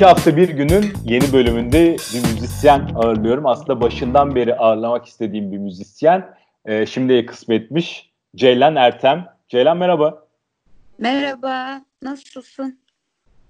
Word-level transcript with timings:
İki 0.00 0.06
hafta 0.06 0.36
bir 0.36 0.48
günün 0.48 0.92
yeni 1.04 1.32
bölümünde 1.32 1.96
bir 2.14 2.32
müzisyen 2.32 2.90
ağırlıyorum. 2.94 3.46
Aslında 3.46 3.80
başından 3.80 4.34
beri 4.34 4.54
ağırlamak 4.54 5.06
istediğim 5.06 5.52
bir 5.52 5.58
müzisyen. 5.58 6.34
Ee, 6.64 6.86
şimdiye 6.86 7.26
kısmetmiş. 7.26 8.12
Ceylan 8.36 8.76
Ertem. 8.76 9.26
Ceylan 9.48 9.76
merhaba. 9.76 10.26
Merhaba, 10.98 11.84
nasılsın? 12.02 12.78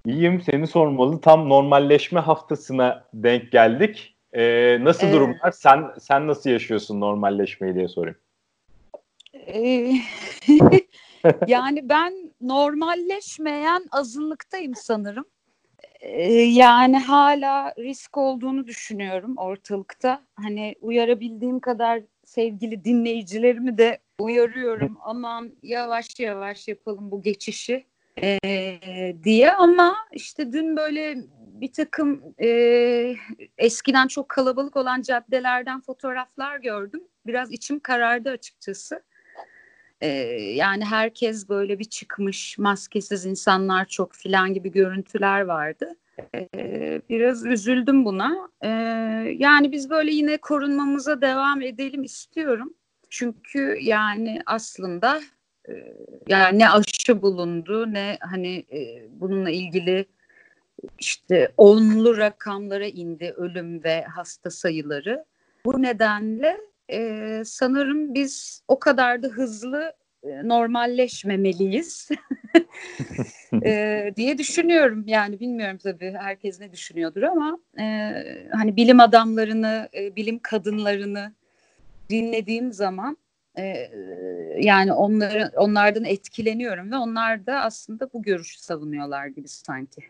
İyiyim, 0.06 0.40
seni 0.40 0.66
sormalı. 0.66 1.20
Tam 1.20 1.48
normalleşme 1.48 2.20
haftasına 2.20 3.04
denk 3.14 3.52
geldik. 3.52 4.16
Ee, 4.32 4.78
nasıl 4.84 5.06
evet. 5.06 5.14
durumlar? 5.14 5.50
Sen 5.52 5.84
sen 6.00 6.26
nasıl 6.26 6.50
yaşıyorsun 6.50 7.00
normalleşmeyi 7.00 7.74
diye 7.74 7.88
sorayım. 7.88 8.18
Ee, 9.34 9.92
yani 11.46 11.88
ben 11.88 12.32
normalleşmeyen 12.40 13.84
azınlıktayım 13.92 14.74
sanırım. 14.74 15.24
Ee, 16.00 16.32
yani 16.42 16.98
hala 16.98 17.74
risk 17.78 18.16
olduğunu 18.16 18.66
düşünüyorum 18.66 19.34
ortalıkta. 19.36 20.22
Hani 20.34 20.74
uyarabildiğim 20.80 21.60
kadar 21.60 22.02
sevgili 22.24 22.84
dinleyicilerimi 22.84 23.78
de 23.78 23.98
uyarıyorum. 24.18 24.98
Aman 25.00 25.52
yavaş 25.62 26.20
yavaş 26.20 26.68
yapalım 26.68 27.10
bu 27.10 27.22
geçişi 27.22 27.86
e, 28.22 28.40
diye. 29.24 29.52
Ama 29.52 29.96
işte 30.12 30.52
dün 30.52 30.76
böyle 30.76 31.16
bir 31.60 31.72
takım 31.72 32.34
e, 32.42 32.48
eskiden 33.58 34.06
çok 34.06 34.28
kalabalık 34.28 34.76
olan 34.76 35.02
caddelerden 35.02 35.80
fotoğraflar 35.80 36.56
gördüm. 36.56 37.02
Biraz 37.26 37.52
içim 37.52 37.80
karardı 37.80 38.30
açıkçası. 38.30 39.02
Ee, 40.00 40.08
yani 40.54 40.84
herkes 40.84 41.48
böyle 41.48 41.78
bir 41.78 41.84
çıkmış, 41.84 42.58
maskesiz 42.58 43.26
insanlar 43.26 43.84
çok 43.84 44.14
filan 44.14 44.54
gibi 44.54 44.72
görüntüler 44.72 45.40
vardı. 45.40 45.96
Ee, 46.34 47.02
biraz 47.08 47.46
üzüldüm 47.46 48.04
buna. 48.04 48.50
Ee, 48.62 48.68
yani 49.38 49.72
biz 49.72 49.90
böyle 49.90 50.10
yine 50.10 50.36
korunmamıza 50.36 51.20
devam 51.20 51.62
edelim 51.62 52.02
istiyorum. 52.02 52.74
Çünkü 53.10 53.78
yani 53.80 54.42
aslında 54.46 55.20
e, 55.68 55.72
yani 56.28 56.58
ne 56.58 56.70
aşı 56.70 57.22
bulundu 57.22 57.92
ne 57.92 58.18
hani 58.20 58.56
e, 58.72 59.08
bununla 59.10 59.50
ilgili 59.50 60.06
işte 60.98 61.52
onlu 61.56 62.16
rakamlara 62.16 62.86
indi 62.86 63.34
ölüm 63.36 63.84
ve 63.84 64.04
hasta 64.04 64.50
sayıları. 64.50 65.24
Bu 65.64 65.82
nedenle 65.82 66.60
e, 66.92 67.42
sanırım 67.44 68.14
biz 68.14 68.62
o 68.68 68.78
kadar 68.78 69.22
da 69.22 69.28
hızlı 69.28 69.92
e, 70.22 70.48
normalleşmemeliyiz 70.48 72.08
e, 73.64 74.12
diye 74.16 74.38
düşünüyorum. 74.38 75.04
Yani 75.06 75.40
bilmiyorum 75.40 75.78
tabii 75.82 76.12
herkes 76.18 76.60
ne 76.60 76.72
düşünüyordur 76.72 77.22
ama 77.22 77.58
e, 77.78 78.12
hani 78.52 78.76
bilim 78.76 79.00
adamlarını, 79.00 79.88
e, 79.94 80.16
bilim 80.16 80.38
kadınlarını 80.38 81.32
dinlediğim 82.10 82.72
zaman 82.72 83.16
e, 83.58 83.90
yani 84.60 84.92
onları 84.92 85.50
onlardan 85.56 86.04
etkileniyorum 86.04 86.92
ve 86.92 86.96
onlar 86.96 87.46
da 87.46 87.60
aslında 87.60 88.12
bu 88.12 88.22
görüşü 88.22 88.58
savunuyorlar 88.58 89.26
gibi 89.26 89.48
sanki. 89.48 90.02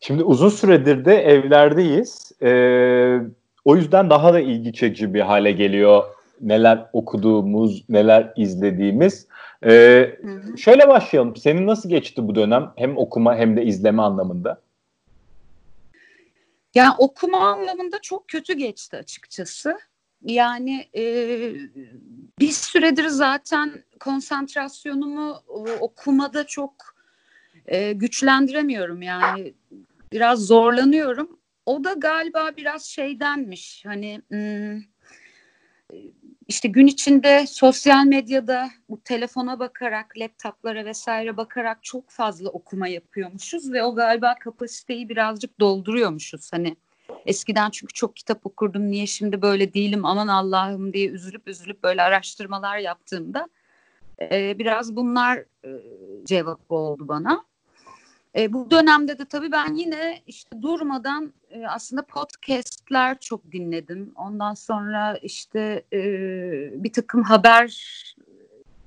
Şimdi 0.00 0.22
uzun 0.22 0.48
süredir 0.48 1.04
de 1.04 1.14
evlerdeyiz. 1.14 2.32
Ee, 2.42 3.18
o 3.66 3.76
yüzden 3.76 4.10
daha 4.10 4.32
da 4.32 4.40
ilgi 4.40 4.72
çekici 4.72 5.14
bir 5.14 5.20
hale 5.20 5.52
geliyor 5.52 6.04
neler 6.40 6.86
okuduğumuz, 6.92 7.84
neler 7.88 8.32
izlediğimiz. 8.36 9.26
Ee, 9.64 10.16
hı 10.22 10.28
hı. 10.28 10.58
Şöyle 10.58 10.88
başlayalım. 10.88 11.36
Senin 11.36 11.66
nasıl 11.66 11.88
geçti 11.88 12.28
bu 12.28 12.34
dönem? 12.34 12.72
Hem 12.76 12.96
okuma 12.96 13.36
hem 13.36 13.56
de 13.56 13.64
izleme 13.64 14.02
anlamında. 14.02 14.60
Yani 16.74 16.94
okuma 16.98 17.38
anlamında 17.38 17.98
çok 18.02 18.28
kötü 18.28 18.54
geçti 18.54 18.96
açıkçası. 18.96 19.78
Yani 20.24 20.88
e, 20.96 21.02
bir 22.38 22.52
süredir 22.52 23.06
zaten 23.06 23.84
konsantrasyonumu 24.00 25.42
okumada 25.80 26.46
çok 26.46 26.74
e, 27.66 27.92
güçlendiremiyorum. 27.92 29.02
Yani 29.02 29.54
biraz 30.12 30.46
zorlanıyorum. 30.46 31.38
O 31.66 31.84
da 31.84 31.92
galiba 31.92 32.50
biraz 32.56 32.84
şeydenmiş. 32.84 33.84
Hani 33.86 34.22
işte 36.48 36.68
gün 36.68 36.86
içinde 36.86 37.46
sosyal 37.46 38.04
medyada 38.04 38.70
bu 38.88 39.00
telefona 39.00 39.58
bakarak, 39.58 40.18
laptoplara 40.18 40.84
vesaire 40.84 41.36
bakarak 41.36 41.84
çok 41.84 42.10
fazla 42.10 42.50
okuma 42.50 42.88
yapıyormuşuz 42.88 43.72
ve 43.72 43.82
o 43.82 43.94
galiba 43.94 44.34
kapasiteyi 44.40 45.08
birazcık 45.08 45.60
dolduruyormuşuz. 45.60 46.52
Hani 46.52 46.76
eskiden 47.26 47.70
çünkü 47.70 47.92
çok 47.92 48.16
kitap 48.16 48.46
okurdum 48.46 48.90
niye 48.90 49.06
şimdi 49.06 49.42
böyle 49.42 49.74
değilim 49.74 50.04
aman 50.04 50.28
Allah'ım 50.28 50.92
diye 50.92 51.08
üzülüp 51.08 51.48
üzülüp 51.48 51.82
böyle 51.82 52.02
araştırmalar 52.02 52.78
yaptığımda 52.78 53.48
biraz 54.30 54.96
bunlar 54.96 55.44
cevap 56.24 56.60
oldu 56.72 57.08
bana. 57.08 57.44
E, 58.36 58.52
bu 58.52 58.70
dönemde 58.70 59.18
de 59.18 59.24
tabii 59.24 59.52
ben 59.52 59.74
yine 59.74 60.22
işte 60.26 60.62
durmadan 60.62 61.32
e, 61.50 61.66
aslında 61.66 62.02
podcastler 62.02 63.20
çok 63.20 63.52
dinledim. 63.52 64.12
Ondan 64.16 64.54
sonra 64.54 65.16
işte 65.22 65.84
e, 65.92 66.00
bir 66.84 66.92
takım 66.92 67.22
haber 67.22 67.82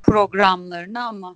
programlarını 0.03 1.03
ama 1.03 1.35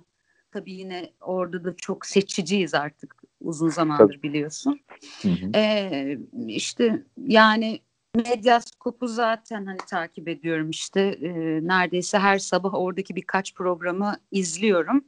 tabii 0.52 0.72
yine 0.72 1.10
orada 1.20 1.64
da 1.64 1.76
çok 1.76 2.06
seçiciyiz 2.06 2.74
artık 2.74 3.14
uzun 3.40 3.68
zamandır 3.68 4.22
biliyorsun. 4.22 4.80
Hı 5.22 5.28
hı. 5.28 5.50
E, 5.54 6.18
işte 6.46 7.02
yani 7.26 7.80
Medyaskop'u 8.14 9.08
zaten 9.08 9.66
hani 9.66 9.78
takip 9.88 10.28
ediyorum 10.28 10.70
işte 10.70 11.00
e, 11.00 11.30
neredeyse 11.66 12.18
her 12.18 12.38
sabah 12.38 12.74
oradaki 12.74 13.16
birkaç 13.16 13.54
programı 13.54 14.16
izliyorum 14.30 15.04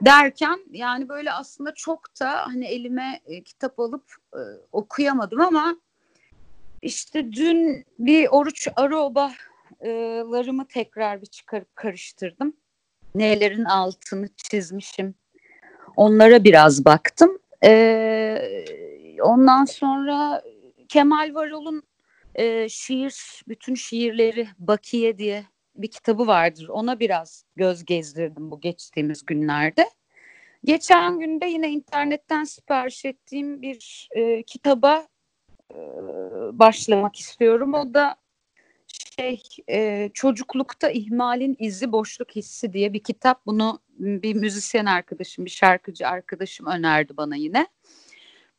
derken 0.00 0.60
yani 0.70 1.08
böyle 1.08 1.32
aslında 1.32 1.74
çok 1.74 2.20
da 2.20 2.46
hani 2.46 2.66
elime 2.66 3.20
e, 3.26 3.42
kitap 3.42 3.80
alıp 3.80 4.04
e, 4.34 4.40
okuyamadım 4.72 5.40
ama 5.40 5.76
işte 6.82 7.32
dün 7.32 7.84
bir 7.98 8.28
oruç 8.28 8.68
arobalarımı 8.76 10.66
tekrar 10.68 11.22
bir 11.22 11.26
çıkarıp 11.26 11.76
karıştırdım. 11.76 12.56
Nelerin 13.14 13.64
altını 13.64 14.28
çizmişim. 14.36 15.14
Onlara 15.96 16.44
biraz 16.44 16.84
baktım. 16.84 17.38
Ee, 17.64 18.62
ondan 19.22 19.64
sonra 19.64 20.42
Kemal 20.88 21.34
Varol'un 21.34 21.82
e, 22.34 22.68
şiir, 22.68 23.42
bütün 23.48 23.74
şiirleri 23.74 24.48
Bakiye 24.58 25.18
diye 25.18 25.44
bir 25.82 25.90
kitabı 25.90 26.26
vardır. 26.26 26.68
Ona 26.68 27.00
biraz 27.00 27.44
göz 27.56 27.84
gezdirdim 27.84 28.50
bu 28.50 28.60
geçtiğimiz 28.60 29.26
günlerde. 29.26 29.90
Geçen 30.64 31.18
günde 31.18 31.46
yine 31.46 31.70
internetten 31.70 32.44
sipariş 32.44 33.04
ettiğim 33.04 33.62
bir 33.62 34.08
e, 34.16 34.42
kitaba 34.42 35.06
e, 35.74 35.78
başlamak 36.52 37.16
istiyorum. 37.16 37.74
O 37.74 37.94
da 37.94 38.16
şey 39.16 39.42
e, 39.70 40.10
çocuklukta 40.14 40.90
ihmalin 40.90 41.56
izi 41.58 41.92
boşluk 41.92 42.36
hissi 42.36 42.72
diye 42.72 42.92
bir 42.92 43.02
kitap. 43.02 43.46
Bunu 43.46 43.78
bir 43.98 44.34
müzisyen 44.34 44.86
arkadaşım, 44.86 45.44
bir 45.44 45.50
şarkıcı 45.50 46.08
arkadaşım 46.08 46.66
önerdi 46.66 47.16
bana 47.16 47.36
yine 47.36 47.66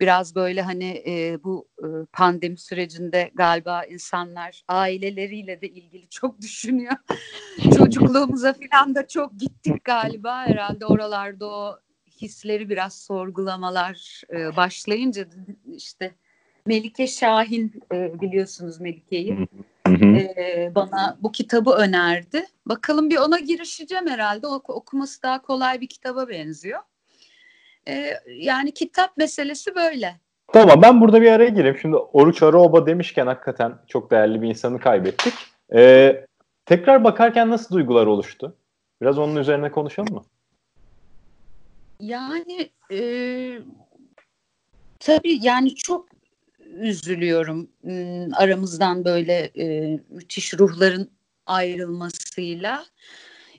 biraz 0.01 0.35
böyle 0.35 0.61
hani 0.61 1.03
e, 1.07 1.43
bu 1.43 1.67
e, 1.79 1.87
pandemi 2.13 2.57
sürecinde 2.57 3.31
galiba 3.35 3.83
insanlar 3.83 4.63
aileleriyle 4.67 5.61
de 5.61 5.69
ilgili 5.69 6.07
çok 6.09 6.41
düşünüyor. 6.41 6.93
Çocukluğumuza 7.77 8.53
falan 8.53 8.95
da 8.95 9.07
çok 9.07 9.39
gittik 9.39 9.83
galiba 9.83 10.45
herhalde 10.45 10.85
oralarda 10.85 11.45
o 11.45 11.79
hisleri 12.21 12.69
biraz 12.69 13.01
sorgulamalar 13.01 14.21
e, 14.33 14.55
başlayınca 14.55 15.25
işte 15.75 16.15
Melike 16.65 17.07
Şahin 17.07 17.81
e, 17.93 18.21
biliyorsunuz 18.21 18.79
Melike'yi 18.81 19.47
e, 19.87 20.71
bana 20.75 21.17
bu 21.21 21.31
kitabı 21.31 21.71
önerdi. 21.71 22.45
Bakalım 22.65 23.09
bir 23.09 23.17
ona 23.17 23.39
girişeceğim 23.39 24.07
herhalde. 24.07 24.47
O, 24.47 24.61
okuması 24.67 25.23
daha 25.23 25.41
kolay 25.41 25.81
bir 25.81 25.87
kitaba 25.87 26.29
benziyor. 26.29 26.79
E, 27.87 28.13
yani 28.27 28.71
kitap 28.71 29.17
meselesi 29.17 29.75
böyle. 29.75 30.19
Tamam 30.53 30.81
ben 30.81 31.01
burada 31.01 31.21
bir 31.21 31.31
araya 31.31 31.49
gireyim. 31.49 31.77
Şimdi 31.81 31.95
Oruç 31.95 32.43
Aroba 32.43 32.85
demişken 32.85 33.27
hakikaten 33.27 33.73
çok 33.87 34.11
değerli 34.11 34.41
bir 34.41 34.49
insanı 34.49 34.79
kaybettik. 34.79 35.33
Ee, 35.73 36.25
tekrar 36.65 37.03
bakarken 37.03 37.49
nasıl 37.49 37.75
duygular 37.75 38.05
oluştu? 38.05 38.55
Biraz 39.01 39.17
onun 39.17 39.35
üzerine 39.35 39.71
konuşalım 39.71 40.13
mı? 40.13 40.23
Yani 41.99 42.69
e, 42.91 42.99
tabii 44.99 45.39
yani 45.41 45.75
çok 45.75 46.05
üzülüyorum 46.65 47.67
hmm, 47.81 48.33
aramızdan 48.33 49.05
böyle 49.05 49.51
e, 49.59 49.99
müthiş 50.09 50.53
ruhların 50.53 51.09
ayrılmasıyla. 51.45 52.85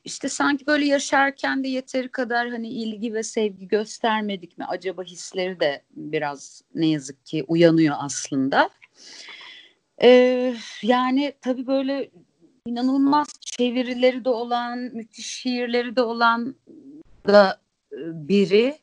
İşte 0.04 0.28
sanki 0.28 0.66
böyle 0.66 0.84
yaşarken 0.84 1.64
de 1.64 1.68
yeteri 1.68 2.08
kadar 2.08 2.50
hani 2.50 2.68
ilgi 2.68 3.14
ve 3.14 3.22
sevgi 3.22 3.68
göstermedik 3.68 4.58
mi 4.58 4.64
acaba 4.64 5.02
hisleri 5.02 5.60
de 5.60 5.82
biraz 5.90 6.62
ne 6.74 6.86
yazık 6.86 7.26
ki 7.26 7.44
uyanıyor 7.48 7.96
aslında. 7.98 8.70
Ee, 10.02 10.54
yani 10.82 11.32
tabii 11.40 11.66
böyle 11.66 12.10
inanılmaz 12.66 13.28
çevirileri 13.40 14.24
de 14.24 14.28
olan, 14.28 14.78
müthiş 14.78 15.26
şiirleri 15.26 15.96
de 15.96 16.02
olan 16.02 16.54
da 17.26 17.60
e, 17.92 17.96
biri. 18.28 18.78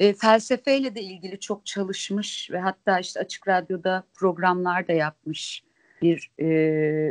E, 0.00 0.12
felsefeyle 0.12 0.94
de 0.94 1.00
ilgili 1.00 1.40
çok 1.40 1.66
çalışmış 1.66 2.50
ve 2.50 2.58
hatta 2.58 3.00
işte 3.00 3.20
Açık 3.20 3.48
Radyo'da 3.48 4.04
programlar 4.14 4.88
da 4.88 4.92
yapmış 4.92 5.62
bir 6.02 6.30
e, 6.38 6.46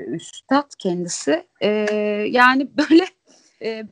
üstad 0.06 0.71
kendisi. 0.80 1.47
E, 1.62 1.69
yani 2.30 2.68
böyle 2.77 3.06
e, 3.63 3.83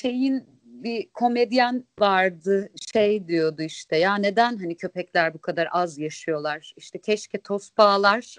şeyin 0.00 0.44
bir 0.82 1.08
komedyen 1.08 1.84
vardı 1.98 2.68
şey 2.94 3.28
diyordu 3.28 3.62
işte 3.62 3.96
ya 3.96 4.14
neden 4.16 4.56
hani 4.58 4.76
köpekler 4.76 5.34
bu 5.34 5.38
kadar 5.38 5.68
az 5.72 5.98
yaşıyorlar 5.98 6.74
işte 6.76 6.98
keşke 6.98 7.40
tospağalar 7.40 8.36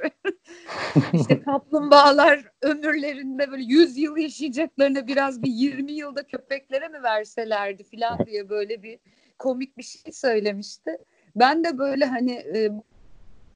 işte 1.13 1.41
kaplumbağalar 1.45 2.43
ömürlerinde 2.61 3.51
böyle 3.51 3.63
100 3.63 3.97
yıl 3.97 4.17
yaşayacaklarına 4.17 5.07
biraz 5.07 5.43
bir 5.43 5.51
20 5.51 5.91
yılda 5.91 6.23
köpeklere 6.23 6.87
mi 6.87 7.03
verselerdi 7.03 7.83
falan 7.83 8.25
diye 8.25 8.49
böyle 8.49 8.83
bir 8.83 8.99
komik 9.39 9.77
bir 9.77 9.83
şey 9.83 10.11
söylemişti. 10.11 10.97
Ben 11.35 11.63
de 11.63 11.77
böyle 11.77 12.05
hani 12.05 12.33
e, 12.33 12.69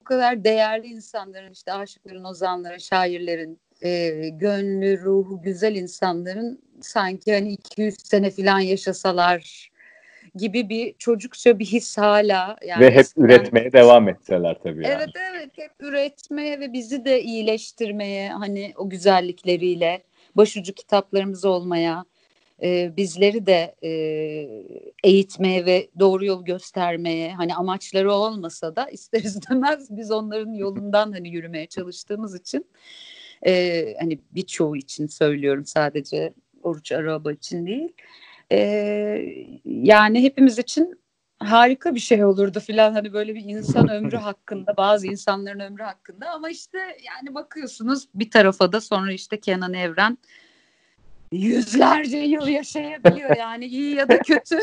bu 0.02 0.04
kadar 0.04 0.44
değerli 0.44 0.88
insanların 0.88 1.52
işte 1.52 1.74
aşıkların, 1.74 2.24
ozanların, 2.24 2.78
şairlerin 2.78 3.60
e, 3.82 4.10
gönlü, 4.30 5.02
ruhu 5.02 5.42
güzel 5.42 5.76
insanların 5.76 6.60
sanki 6.82 7.34
hani 7.34 7.52
200 7.52 7.96
sene 8.04 8.30
falan 8.30 8.60
yaşasalar 8.60 9.72
gibi 10.36 10.70
bir 10.70 10.94
çocukça 10.94 11.60
bir 11.60 11.66
his 11.66 11.98
hala. 11.98 12.58
Yani 12.66 12.86
ve 12.86 12.92
hep 12.92 13.06
üretmeye 13.18 13.64
yani, 13.64 13.74
devam 13.74 14.10
etseler 14.10 14.58
tabii 14.64 14.84
yani. 14.84 14.96
Evet 14.98 15.10
evet 15.32 15.50
hep 15.56 15.72
üretmeye 15.80 16.60
ve 16.60 16.74
bizi 16.74 17.06
de 17.06 17.22
iyileştirmeye 17.22 18.30
hani 18.30 18.74
o 18.78 18.90
güzellikleriyle 18.90 20.04
başucu 20.36 20.74
kitaplarımız 20.74 21.46
olmaya 21.46 22.06
e, 22.64 22.98
bizleri 22.98 23.46
de 23.46 23.76
e, 23.84 23.90
eğitmeye 25.04 25.66
ve 25.66 25.90
doğru 26.00 26.26
yol 26.26 26.46
göstermeye 26.46 27.34
hani 27.34 27.56
amaçları 27.56 28.14
olmasa 28.14 28.76
da 28.76 28.90
ister 28.90 29.20
istemez 29.24 29.88
biz 29.98 30.12
onların 30.12 30.54
yolundan 30.54 31.12
hani 31.12 31.30
yürümeye 31.30 31.68
çalıştığımız 31.68 32.36
için 32.36 32.66
e, 33.46 33.96
hani 34.00 34.20
birçoğu 34.32 34.76
için 34.76 35.08
söylüyorum 35.08 35.66
sadece 35.66 36.34
Oruç 36.64 36.92
Araba 36.92 37.32
için 37.32 37.68
değil. 37.68 37.94
E, 38.52 38.58
yani 39.66 40.24
hepimiz 40.24 40.60
için 40.60 41.02
harika 41.40 41.96
bir 41.96 42.00
şey 42.00 42.26
olurdu 42.26 42.60
filan. 42.60 42.94
Hani 42.94 43.14
böyle 43.14 43.36
bir 43.36 43.44
insan 43.46 43.90
ömrü 43.92 44.18
hakkında 44.18 44.78
bazı 44.78 45.08
insanların 45.08 45.60
ömrü 45.60 45.84
hakkında. 45.84 46.30
Ama 46.30 46.50
işte 46.50 46.78
yani 46.80 47.36
bakıyorsunuz 47.36 48.08
bir 48.16 48.32
tarafa 48.32 48.72
da 48.72 48.82
sonra 48.82 49.12
işte 49.12 49.40
Kenan 49.40 49.74
Evren 49.74 50.18
yüzlerce 51.32 52.18
yıl 52.18 52.48
yaşayabiliyor. 52.48 53.38
Yani 53.38 53.66
iyi 53.66 53.96
ya 53.96 54.10
da 54.10 54.20
kötü. 54.20 54.60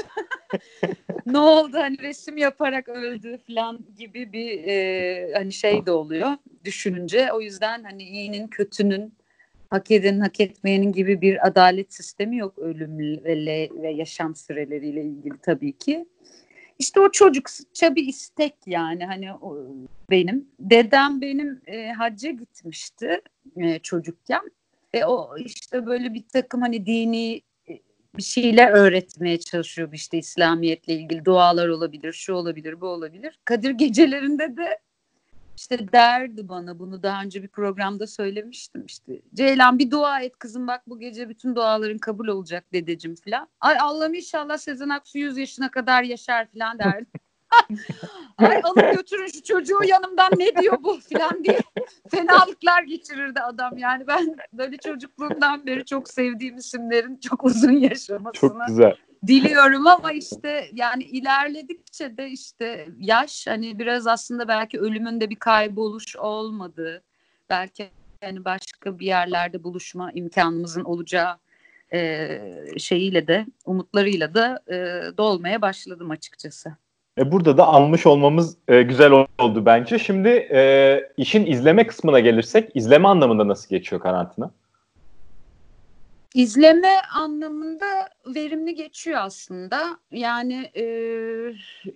ne 1.26 1.38
oldu? 1.38 1.76
Hani 1.78 1.98
resim 1.98 2.36
yaparak 2.36 2.88
öldü 2.88 3.38
falan 3.46 3.78
gibi 3.98 4.32
bir 4.32 4.64
e, 4.64 5.32
hani 5.34 5.52
şey 5.52 5.86
de 5.86 5.90
oluyor 5.90 6.30
düşününce. 6.68 7.32
O 7.32 7.40
yüzden 7.40 7.82
hani 7.82 8.02
iyinin 8.02 8.48
kötünün 8.48 9.12
hak 9.70 9.90
edenin 9.90 10.20
hak 10.20 10.40
etmeyenin 10.40 10.92
gibi 10.92 11.20
bir 11.20 11.46
adalet 11.46 11.94
sistemi 11.94 12.36
yok 12.36 12.58
ölümle 12.58 13.70
ve 13.82 13.90
yaşam 13.90 14.36
süreleriyle 14.36 15.02
ilgili 15.02 15.34
tabii 15.42 15.72
ki. 15.72 16.06
İşte 16.78 17.00
o 17.00 17.10
çocukça 17.12 17.94
bir 17.94 18.06
istek 18.06 18.54
yani 18.66 19.06
hani 19.06 19.32
o, 19.32 19.66
benim. 20.10 20.48
Dedem 20.60 21.20
benim 21.20 21.60
e, 21.66 21.92
hacca 21.92 22.30
gitmişti 22.30 23.20
e, 23.56 23.78
çocukken. 23.78 24.50
E, 24.92 25.04
o 25.04 25.38
işte 25.38 25.86
böyle 25.86 26.14
bir 26.14 26.24
takım 26.32 26.60
hani 26.60 26.86
dini 26.86 27.42
e, 27.68 27.78
bir 28.16 28.22
şeyler 28.22 28.70
öğretmeye 28.70 29.40
çalışıyordu 29.40 29.94
işte 29.94 30.18
İslamiyetle 30.18 30.94
ilgili 30.94 31.24
dualar 31.24 31.68
olabilir, 31.68 32.12
şu 32.12 32.32
olabilir, 32.32 32.80
bu 32.80 32.86
olabilir. 32.86 33.38
Kadir 33.44 33.70
gecelerinde 33.70 34.56
de 34.56 34.78
işte 35.58 35.92
derdi 35.92 36.48
bana 36.48 36.78
bunu 36.78 37.02
daha 37.02 37.22
önce 37.22 37.42
bir 37.42 37.48
programda 37.48 38.06
söylemiştim 38.06 38.86
işte. 38.86 39.20
Ceylan 39.34 39.78
bir 39.78 39.90
dua 39.90 40.20
et 40.20 40.38
kızım 40.38 40.66
bak 40.66 40.82
bu 40.86 40.98
gece 40.98 41.28
bütün 41.28 41.54
duaların 41.54 41.98
kabul 41.98 42.28
olacak 42.28 42.64
dedeciğim 42.72 43.16
falan. 43.24 43.48
Ay 43.60 43.76
Allah'ım 43.80 44.14
inşallah 44.14 44.58
Sezen 44.58 44.88
Aksu 44.88 45.18
100 45.18 45.38
yaşına 45.38 45.70
kadar 45.70 46.02
yaşar 46.02 46.46
falan 46.52 46.78
derdi. 46.78 47.06
Ay 48.38 48.60
alıp 48.64 48.96
götürün 48.96 49.26
şu 49.26 49.42
çocuğu 49.42 49.84
yanımdan 49.86 50.30
ne 50.36 50.56
diyor 50.56 50.78
bu 50.82 50.98
falan 51.12 51.44
diye 51.44 51.58
fenalıklar 52.10 52.82
geçirirdi 52.82 53.40
adam. 53.40 53.78
Yani 53.78 54.06
ben 54.06 54.36
böyle 54.52 54.76
çocukluğumdan 54.76 55.66
beri 55.66 55.84
çok 55.84 56.08
sevdiğim 56.08 56.56
isimlerin 56.56 57.16
çok 57.16 57.44
uzun 57.44 57.72
yaşamasını 57.72 58.50
çok 58.50 58.66
güzel. 58.66 58.96
Diliyorum 59.26 59.86
ama 59.86 60.12
işte 60.12 60.68
yani 60.72 61.04
ilerledikçe 61.04 62.16
de 62.16 62.30
işte 62.30 62.88
yaş 62.98 63.46
hani 63.46 63.78
biraz 63.78 64.06
aslında 64.06 64.48
belki 64.48 64.80
ölümünde 64.80 65.30
bir 65.30 65.36
kayboluş 65.36 66.16
olmadı. 66.16 67.02
Belki 67.50 67.90
yani 68.22 68.44
başka 68.44 68.98
bir 68.98 69.06
yerlerde 69.06 69.64
buluşma 69.64 70.12
imkanımızın 70.12 70.84
olacağı 70.84 71.36
e, 71.92 72.40
şeyiyle 72.78 73.26
de 73.26 73.46
umutlarıyla 73.66 74.34
da 74.34 74.60
e, 74.68 74.76
dolmaya 75.18 75.62
başladım 75.62 76.10
açıkçası. 76.10 76.76
E, 77.18 77.32
burada 77.32 77.56
da 77.56 77.66
anmış 77.66 78.06
olmamız 78.06 78.56
e, 78.68 78.82
güzel 78.82 79.12
oldu 79.38 79.66
bence. 79.66 79.98
Şimdi 79.98 80.28
e, 80.28 81.00
işin 81.16 81.46
izleme 81.46 81.86
kısmına 81.86 82.20
gelirsek, 82.20 82.70
izleme 82.74 83.08
anlamında 83.08 83.48
nasıl 83.48 83.68
geçiyor 83.68 84.02
karantina? 84.02 84.50
İzleme 86.34 87.00
anlamında 87.14 88.08
verimli 88.26 88.74
geçiyor 88.74 89.18
aslında. 89.20 89.98
Yani 90.10 90.70
e, 90.76 90.84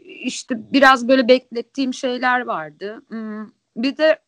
işte 0.05 0.73
biraz 0.73 1.09
böyle 1.09 1.29
beklettiğim 1.29 1.95
şeyler 1.95 2.41
vardı. 2.41 3.03
Hmm, 3.09 3.47
bir 3.77 3.97
de 3.97 4.19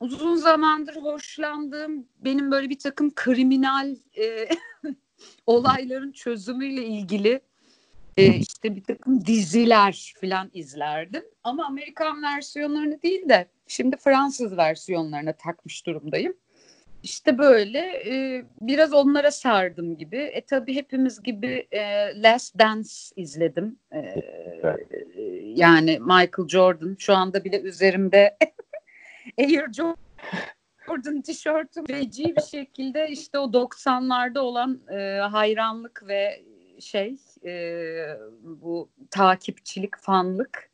uzun 0.00 0.36
zamandır 0.36 0.96
hoşlandığım 0.96 2.06
benim 2.18 2.50
böyle 2.50 2.70
bir 2.70 2.78
takım 2.78 3.14
kriminal 3.14 3.96
e, 4.18 4.48
olayların 5.46 6.12
çözümüyle 6.12 6.84
ilgili 6.84 7.40
e, 8.16 8.34
işte 8.34 8.76
bir 8.76 8.84
takım 8.84 9.26
diziler 9.26 10.14
falan 10.20 10.50
izlerdim. 10.54 11.24
Ama 11.44 11.66
Amerikan 11.66 12.22
versiyonlarını 12.22 13.02
değil 13.02 13.28
de 13.28 13.50
şimdi 13.66 13.96
Fransız 13.96 14.56
versiyonlarına 14.56 15.32
takmış 15.32 15.86
durumdayım. 15.86 16.36
İşte 17.08 17.38
böyle 17.38 17.78
e, 17.78 18.44
biraz 18.60 18.92
onlara 18.92 19.30
sardım 19.30 19.96
gibi. 19.96 20.16
E 20.16 20.40
tabii 20.40 20.74
hepimiz 20.74 21.22
gibi 21.22 21.68
e, 21.70 21.82
Last 22.22 22.58
Dance 22.58 22.90
izledim. 23.16 23.78
E, 23.92 23.98
evet. 24.62 24.86
Yani 25.44 25.98
Michael 26.00 26.48
Jordan 26.48 26.96
şu 26.98 27.14
anda 27.14 27.44
bile 27.44 27.60
üzerimde 27.60 28.36
Air 29.38 29.72
Jordan 29.72 31.20
tişörtüm 31.22 31.86
feci 31.86 32.36
bir 32.36 32.42
şekilde 32.42 33.08
işte 33.08 33.38
o 33.38 33.44
90'larda 33.44 34.38
olan 34.38 34.80
e, 34.92 35.18
hayranlık 35.18 36.04
ve 36.08 36.42
şey 36.80 37.16
e, 37.44 37.52
bu 38.42 38.90
takipçilik, 39.10 39.98
fanlık 39.98 40.70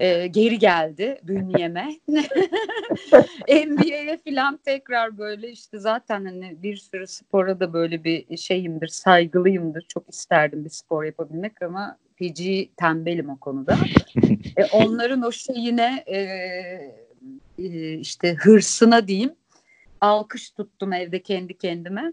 e, 0.00 0.26
geri 0.26 0.58
geldi 0.58 1.20
bünyeme. 1.22 1.88
NBA'ye 3.48 4.20
falan 4.28 4.56
tekrar 4.56 5.18
böyle 5.18 5.50
işte 5.50 5.78
zaten 5.78 6.24
hani 6.24 6.62
bir 6.62 6.76
sürü 6.76 7.06
spora 7.06 7.60
da 7.60 7.72
böyle 7.72 8.04
bir 8.04 8.36
şeyimdir, 8.36 8.88
saygılıyımdır. 8.88 9.84
Çok 9.88 10.08
isterdim 10.08 10.64
bir 10.64 10.70
spor 10.70 11.04
yapabilmek 11.04 11.62
ama 11.62 11.98
feci 12.16 12.70
tembelim 12.76 13.30
o 13.30 13.38
konuda. 13.38 13.78
e, 14.56 14.64
onların 14.64 15.22
o 15.22 15.32
şeyine 15.32 16.04
e, 16.06 16.18
e, 17.58 17.94
işte 17.94 18.34
hırsına 18.34 19.08
diyeyim 19.08 19.34
alkış 20.00 20.50
tuttum 20.50 20.92
evde 20.92 21.22
kendi 21.22 21.58
kendime. 21.58 22.12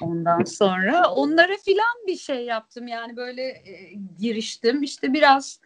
Ondan 0.00 0.44
sonra 0.44 1.10
onlara 1.10 1.56
filan 1.64 2.06
bir 2.06 2.16
şey 2.16 2.44
yaptım 2.44 2.86
yani 2.86 3.16
böyle 3.16 3.42
e, 3.42 3.92
giriştim 4.18 4.82
işte 4.82 5.12
biraz 5.12 5.60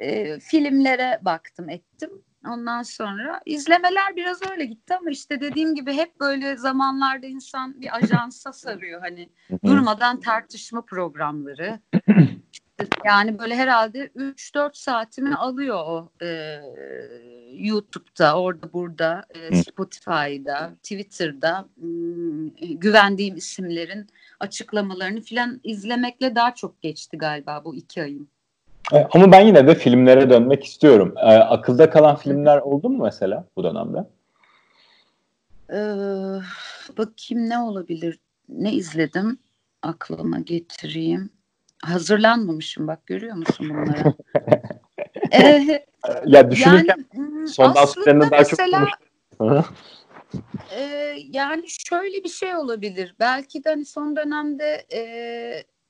e, 0.00 0.40
filmlere 0.40 1.18
baktım 1.22 1.68
ettim. 1.68 2.10
Ondan 2.48 2.82
sonra 2.82 3.40
izlemeler 3.46 4.16
biraz 4.16 4.50
öyle 4.50 4.64
gitti 4.64 4.94
ama 4.94 5.10
işte 5.10 5.40
dediğim 5.40 5.74
gibi 5.74 5.92
hep 5.92 6.20
böyle 6.20 6.56
zamanlarda 6.56 7.26
insan 7.26 7.80
bir 7.80 7.96
ajansa 7.96 8.52
sarıyor 8.52 9.00
hani 9.00 9.28
durmadan 9.64 10.20
tartışma 10.20 10.82
programları. 10.82 11.80
yani 13.04 13.38
böyle 13.38 13.56
herhalde 13.56 14.06
3-4 14.06 14.70
saatimi 14.74 15.34
alıyor 15.34 15.76
o 15.76 16.12
e, 16.24 16.60
YouTube'da, 17.52 18.40
orada 18.40 18.72
burada, 18.72 19.24
e, 19.30 19.62
Spotify'da, 19.62 20.74
Twitter'da 20.82 21.68
e, 22.56 22.66
güvendiğim 22.66 23.36
isimlerin 23.36 24.06
açıklamalarını 24.40 25.20
filan 25.20 25.60
izlemekle 25.64 26.34
daha 26.34 26.54
çok 26.54 26.82
geçti 26.82 27.18
galiba 27.18 27.64
bu 27.64 27.74
iki 27.74 28.02
ayım. 28.02 28.28
E, 28.92 29.06
ama 29.12 29.32
ben 29.32 29.40
yine 29.40 29.66
de 29.66 29.74
filmlere 29.74 30.30
dönmek 30.30 30.64
istiyorum. 30.64 31.14
E, 31.16 31.26
akılda 31.26 31.90
kalan 31.90 32.16
filmler 32.16 32.58
oldu 32.58 32.90
mu 32.90 33.04
mesela 33.04 33.44
bu 33.56 33.64
dönemde? 33.64 34.04
Ee, 35.72 35.76
bakayım 36.98 37.48
ne 37.48 37.58
olabilir? 37.58 38.18
Ne 38.48 38.72
izledim? 38.72 39.38
Aklıma 39.82 40.38
getireyim. 40.38 41.30
Hazırlanmamışım 41.84 42.86
bak 42.86 43.06
görüyor 43.06 43.36
musun 43.36 43.70
bunları? 43.70 44.14
ee, 45.32 45.86
ya 46.26 46.50
düşünürken 46.50 47.06
yani, 47.14 47.48
son 47.48 47.74
daha 47.74 47.86
mesela, 48.30 48.86
çok 49.40 49.64
e, 50.76 50.80
yani 51.30 51.64
şöyle 51.68 52.24
bir 52.24 52.28
şey 52.28 52.56
olabilir. 52.56 53.14
Belki 53.20 53.64
de 53.64 53.68
hani 53.68 53.84
son 53.84 54.16
dönemde 54.16 54.86
e, 54.92 55.00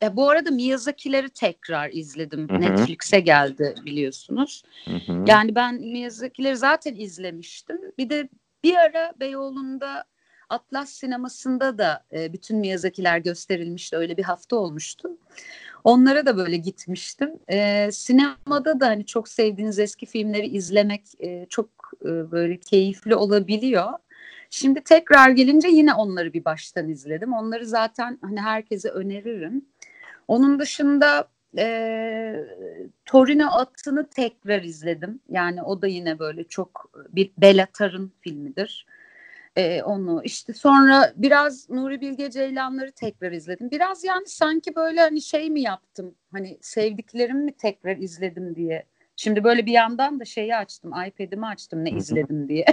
e, 0.03 0.17
bu 0.17 0.31
arada 0.31 0.51
Miyazaki'leri 0.51 1.29
tekrar 1.29 1.91
izledim. 1.91 2.49
Hı-hı. 2.49 2.61
Netflix'e 2.61 3.21
geldi 3.21 3.75
biliyorsunuz. 3.85 4.63
Hı-hı. 4.85 5.25
Yani 5.27 5.55
ben 5.55 5.75
Miyazaki'leri 5.75 6.57
zaten 6.57 6.95
izlemiştim. 6.95 7.79
Bir 7.99 8.11
de 8.11 8.29
bir 8.65 8.77
ara 8.77 9.13
Beyoğlu'nda 9.21 10.05
Atlas 10.49 10.91
sinemasında 10.91 11.79
da 11.79 12.05
e, 12.13 12.33
bütün 12.33 12.59
Miyazaki'ler 12.59 13.19
gösterilmişti. 13.19 13.97
Öyle 13.97 14.17
bir 14.17 14.23
hafta 14.23 14.57
olmuştu. 14.57 15.11
Onlara 15.85 16.27
da 16.27 16.37
böyle 16.37 16.57
gitmiştim. 16.57 17.31
E, 17.49 17.89
sinemada 17.93 18.81
da 18.81 18.87
hani 18.87 19.07
çok 19.07 19.29
sevdiğiniz 19.29 19.79
eski 19.79 20.07
filmleri 20.07 20.47
izlemek 20.47 21.03
e, 21.21 21.47
çok 21.51 21.69
e, 22.05 22.31
böyle 22.31 22.57
keyifli 22.57 23.15
olabiliyor. 23.15 23.93
Şimdi 24.51 24.85
tekrar 24.85 25.31
gelince 25.31 25.69
yine 25.69 25.95
onları 25.95 26.33
bir 26.33 26.45
baştan 26.45 26.89
izledim. 26.89 27.33
Onları 27.33 27.67
zaten 27.67 28.19
hani 28.23 28.41
herkese 28.41 28.89
öneririm. 28.89 29.65
Onun 30.31 30.59
dışında 30.59 31.29
e, 31.59 32.35
Torino 33.05 33.47
atını 33.47 34.09
tekrar 34.11 34.63
izledim. 34.63 35.21
Yani 35.29 35.63
o 35.63 35.83
da 35.83 35.87
yine 35.87 36.19
böyle 36.19 36.45
çok 36.45 36.91
bir 37.09 37.33
Belatar'ın 37.39 38.13
filmidir. 38.21 38.87
E, 39.57 39.83
onu 39.83 40.23
işte 40.25 40.53
sonra 40.53 41.13
biraz 41.17 41.71
Nuri 41.71 42.01
Bilge 42.01 42.31
Ceylanları 42.31 42.93
tekrar 42.93 43.33
izledim. 43.33 43.71
Biraz 43.71 44.05
yani 44.05 44.27
sanki 44.27 44.77
böyle 44.77 45.01
hani 45.01 45.23
şey 45.23 45.51
mi 45.51 45.61
yaptım? 45.61 46.15
Hani 46.33 46.59
sevdiklerimi 46.61 47.45
mi 47.45 47.53
tekrar 47.53 47.97
izledim 47.97 48.57
diye. 48.57 48.87
Şimdi 49.17 49.45
böyle 49.45 49.67
bir 49.67 49.73
yandan 49.73 50.21
da 50.21 50.25
şeyi 50.25 50.57
açtım, 50.57 50.93
iPad'imi 51.07 51.47
açtım 51.47 51.85
ne 51.85 51.91
izledim 51.91 52.49
diye. 52.49 52.65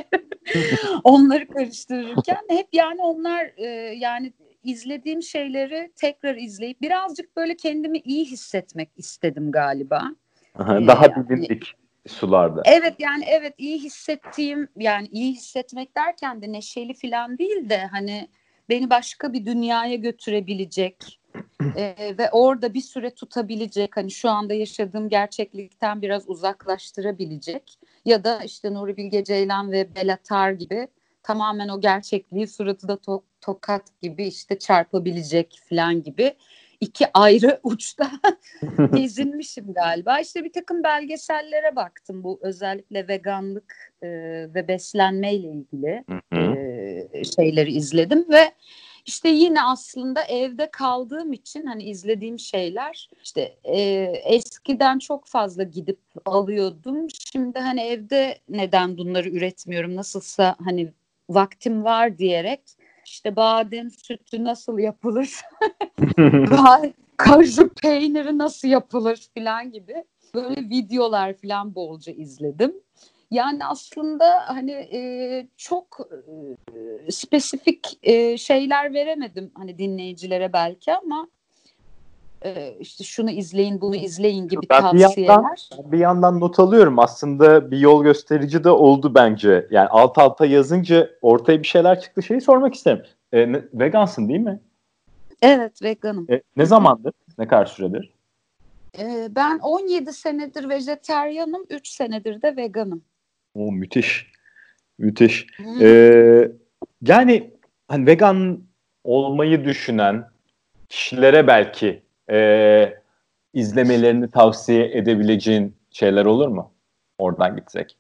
Onları 1.04 1.48
karıştırırken 1.48 2.42
hep 2.50 2.68
yani 2.74 3.02
onlar 3.02 3.52
e, 3.58 3.66
yani 3.98 4.34
izlediğim 4.68 5.24
şeyleri 5.24 5.92
tekrar 5.96 6.36
izleyip 6.36 6.82
birazcık 6.82 7.36
böyle 7.36 7.56
kendimi 7.58 7.98
iyi 7.98 8.26
hissetmek 8.26 8.90
istedim 8.98 9.52
galiba. 9.52 10.04
Aha, 10.56 10.88
daha 10.88 11.06
ee, 11.06 11.30
bilindik 11.30 11.74
sularda. 12.08 12.62
Evet 12.66 12.96
yani 13.00 13.24
evet 13.28 13.54
iyi 13.58 13.80
hissettiğim 13.84 14.68
yani 14.78 15.08
iyi 15.12 15.32
hissetmek 15.34 15.96
derken 15.98 16.42
de 16.42 16.52
neşeli 16.52 16.94
falan 16.94 17.38
değil 17.38 17.70
de 17.70 17.78
hani 17.78 18.30
beni 18.70 18.90
başka 18.90 19.34
bir 19.34 19.46
dünyaya 19.46 19.96
götürebilecek 19.96 21.20
e, 21.76 22.16
ve 22.18 22.30
orada 22.32 22.74
bir 22.74 22.82
süre 22.82 23.16
tutabilecek 23.16 23.98
hani 23.98 24.12
şu 24.12 24.30
anda 24.30 24.54
yaşadığım 24.54 25.10
gerçeklikten 25.10 26.02
biraz 26.02 26.30
uzaklaştırabilecek 26.30 27.80
ya 28.06 28.24
da 28.24 28.44
işte 28.44 28.74
Nuri 28.74 28.98
Bilge 28.98 29.24
Ceylan 29.24 29.72
ve 29.72 29.96
Belatar 29.96 30.52
gibi 30.52 30.88
tamamen 31.28 31.68
o 31.68 31.82
gerçekliği 31.82 32.48
suratı 32.48 32.88
da 32.88 32.94
to- 32.94 33.24
tokat 33.42 34.02
gibi 34.02 34.28
işte 34.28 34.60
çarpabilecek 34.60 35.60
falan 35.70 36.04
gibi 36.04 36.34
iki 36.82 37.06
ayrı 37.14 37.60
uçta 37.64 38.12
gezinmişim 38.96 39.74
galiba. 39.74 40.20
İşte 40.20 40.44
bir 40.44 40.54
takım 40.54 40.84
belgesellere 40.84 41.76
baktım 41.76 42.24
bu 42.24 42.40
özellikle 42.42 43.08
veganlık 43.08 43.94
e, 44.02 44.08
ve 44.54 44.68
beslenmeyle 44.68 45.48
ilgili 45.48 46.04
e, 46.34 47.24
şeyleri 47.24 47.72
izledim 47.72 48.26
ve 48.30 48.52
işte 49.06 49.30
yine 49.30 49.64
aslında 49.64 50.24
evde 50.24 50.70
kaldığım 50.72 51.34
için 51.34 51.66
hani 51.66 51.84
izlediğim 51.84 52.40
şeyler 52.40 53.10
işte 53.24 53.58
e, 53.64 53.80
eskiden 54.26 55.00
çok 55.00 55.28
fazla 55.28 55.64
gidip 55.64 56.00
alıyordum. 56.26 57.08
Şimdi 57.32 57.60
hani 57.60 57.82
evde 57.82 58.38
neden 58.50 58.98
bunları 58.98 59.30
üretmiyorum 59.30 59.96
nasılsa 59.96 60.56
hani 60.66 60.94
vaktim 61.30 61.84
var 61.84 62.18
diyerek 62.18 62.62
işte 63.06 63.36
badem 63.36 63.92
sütü 63.92 64.44
nasıl 64.44 64.80
yapılır, 64.80 65.30
kaju 67.18 67.70
peyniri 67.82 68.38
nasıl 68.38 68.68
yapılır 68.68 69.28
filan 69.34 69.72
gibi 69.72 70.04
böyle 70.34 70.62
videolar 70.62 71.34
filan 71.34 71.76
bolca 71.76 72.12
izledim. 72.12 72.74
Yani 73.32 73.66
aslında 73.66 74.26
hani 74.48 74.72
e, 74.72 75.48
çok 75.58 76.00
e, 77.08 77.12
spesifik 77.12 78.00
e, 78.04 78.38
şeyler 78.38 78.94
veremedim 78.94 79.52
hani 79.54 79.78
dinleyicilere 79.78 80.54
belki 80.54 80.94
ama 80.94 81.28
e, 82.46 82.76
işte 82.80 83.04
şunu 83.04 83.32
izleyin 83.32 83.82
bunu 83.82 83.96
izleyin 83.96 84.48
gibi 84.48 84.62
ben 84.70 84.82
tavsiyeler. 84.82 85.16
Bir 85.18 85.24
yandan, 85.24 85.92
bir 85.92 85.98
yandan 85.98 86.40
not 86.40 86.60
alıyorum 86.60 87.00
aslında 87.00 87.72
bir 87.72 87.80
yol 87.80 88.04
gösterici 88.04 88.64
de 88.64 88.70
oldu 88.70 89.16
bence. 89.16 89.68
Yani 89.72 89.88
alt 89.88 90.18
alta 90.18 90.46
yazınca 90.46 91.10
ortaya 91.22 91.62
bir 91.62 91.68
şeyler 91.68 92.02
çıktı 92.02 92.24
şeyi 92.24 92.42
sormak 92.42 92.74
isterim. 92.76 93.04
E, 93.32 93.52
ne, 93.52 93.62
vegansın 93.74 94.30
değil 94.30 94.40
mi? 94.40 94.60
Evet 95.42 95.82
veganım. 95.84 96.28
E, 96.32 96.42
ne 96.56 96.66
zamandır? 96.66 97.14
Ne 97.38 97.48
kadar 97.48 97.66
süredir? 97.66 98.14
E, 99.00 99.28
ben 99.36 99.60
17 99.60 100.14
senedir 100.14 100.70
vejeteryanım, 100.70 101.66
3 101.70 101.88
senedir 101.88 102.42
de 102.42 102.56
veganım. 102.56 103.02
Oo, 103.56 103.72
müthiş. 103.72 104.32
Müthiş. 104.98 105.48
Hmm. 105.58 105.82
Ee, 105.82 106.52
yani 107.02 107.52
hani 107.88 108.06
vegan 108.06 108.64
olmayı 109.04 109.66
düşünen 109.66 110.30
kişilere 110.90 111.48
belki 111.48 112.07
e, 112.32 113.00
izlemelerini 113.54 114.32
tavsiye 114.32 114.98
edebileceğin 114.98 115.76
şeyler 115.92 116.26
olur 116.26 116.48
mu? 116.48 116.72
Oradan 117.18 117.56
gitsek. 117.56 117.98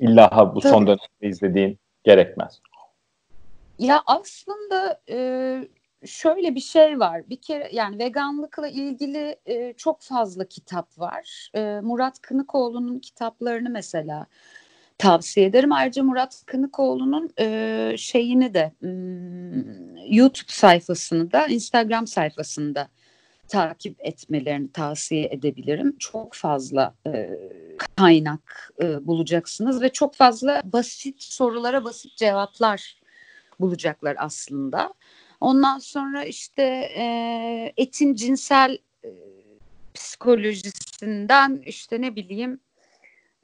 İlla 0.00 0.36
ha 0.36 0.54
bu 0.54 0.60
Tabii. 0.60 0.72
son 0.72 0.86
dönemde 0.86 1.02
izlediğin 1.20 1.78
gerekmez. 2.04 2.60
Ya 3.78 4.02
aslında 4.06 5.00
e, 5.10 5.18
şöyle 6.06 6.54
bir 6.54 6.60
şey 6.60 7.00
var. 7.00 7.28
Bir 7.30 7.40
kere 7.40 7.68
yani 7.72 7.98
veganlıkla 7.98 8.68
ilgili 8.68 9.36
e, 9.46 9.72
çok 9.72 10.02
fazla 10.02 10.44
kitap 10.44 10.98
var. 10.98 11.50
E, 11.54 11.80
Murat 11.82 12.20
Kınıkoğlu'nun 12.22 12.98
kitaplarını 12.98 13.70
mesela 13.70 14.26
tavsiye 14.98 15.46
ederim. 15.46 15.72
Ayrıca 15.72 16.02
Murat 16.02 16.42
Kınıkoğlu'nun 16.46 17.30
e, 17.40 17.94
şeyini 17.98 18.54
de 18.54 18.72
hmm, 18.80 19.96
YouTube 20.06 20.52
sayfasını 20.52 21.32
da 21.32 21.46
Instagram 21.46 22.06
sayfasında 22.06 22.88
takip 23.48 23.96
etmelerini 24.00 24.72
tavsiye 24.72 25.28
edebilirim. 25.32 25.96
Çok 25.98 26.34
fazla 26.34 26.94
e, 27.06 27.30
kaynak 27.96 28.72
e, 28.82 29.06
bulacaksınız 29.06 29.82
ve 29.82 29.88
çok 29.88 30.14
fazla 30.14 30.62
basit 30.64 31.22
sorulara 31.22 31.84
basit 31.84 32.16
cevaplar 32.16 33.00
bulacaklar 33.60 34.16
aslında. 34.18 34.94
Ondan 35.40 35.78
sonra 35.78 36.24
işte 36.24 36.62
e, 36.96 37.72
etin 37.76 38.14
cinsel 38.14 38.78
e, 39.04 39.10
psikolojisinden 39.94 41.62
işte 41.66 42.00
ne 42.00 42.16
bileyim 42.16 42.60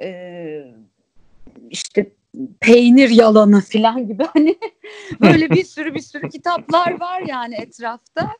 e, 0.02 0.74
işte 1.70 2.12
peynir 2.60 3.10
yalanı 3.10 3.60
falan 3.60 4.08
gibi 4.08 4.24
hani 4.32 4.58
böyle 5.20 5.50
bir 5.50 5.64
sürü 5.64 5.94
bir 5.94 6.00
sürü 6.00 6.28
kitaplar 6.28 7.00
var 7.00 7.22
yani 7.26 7.54
etrafta. 7.54 8.30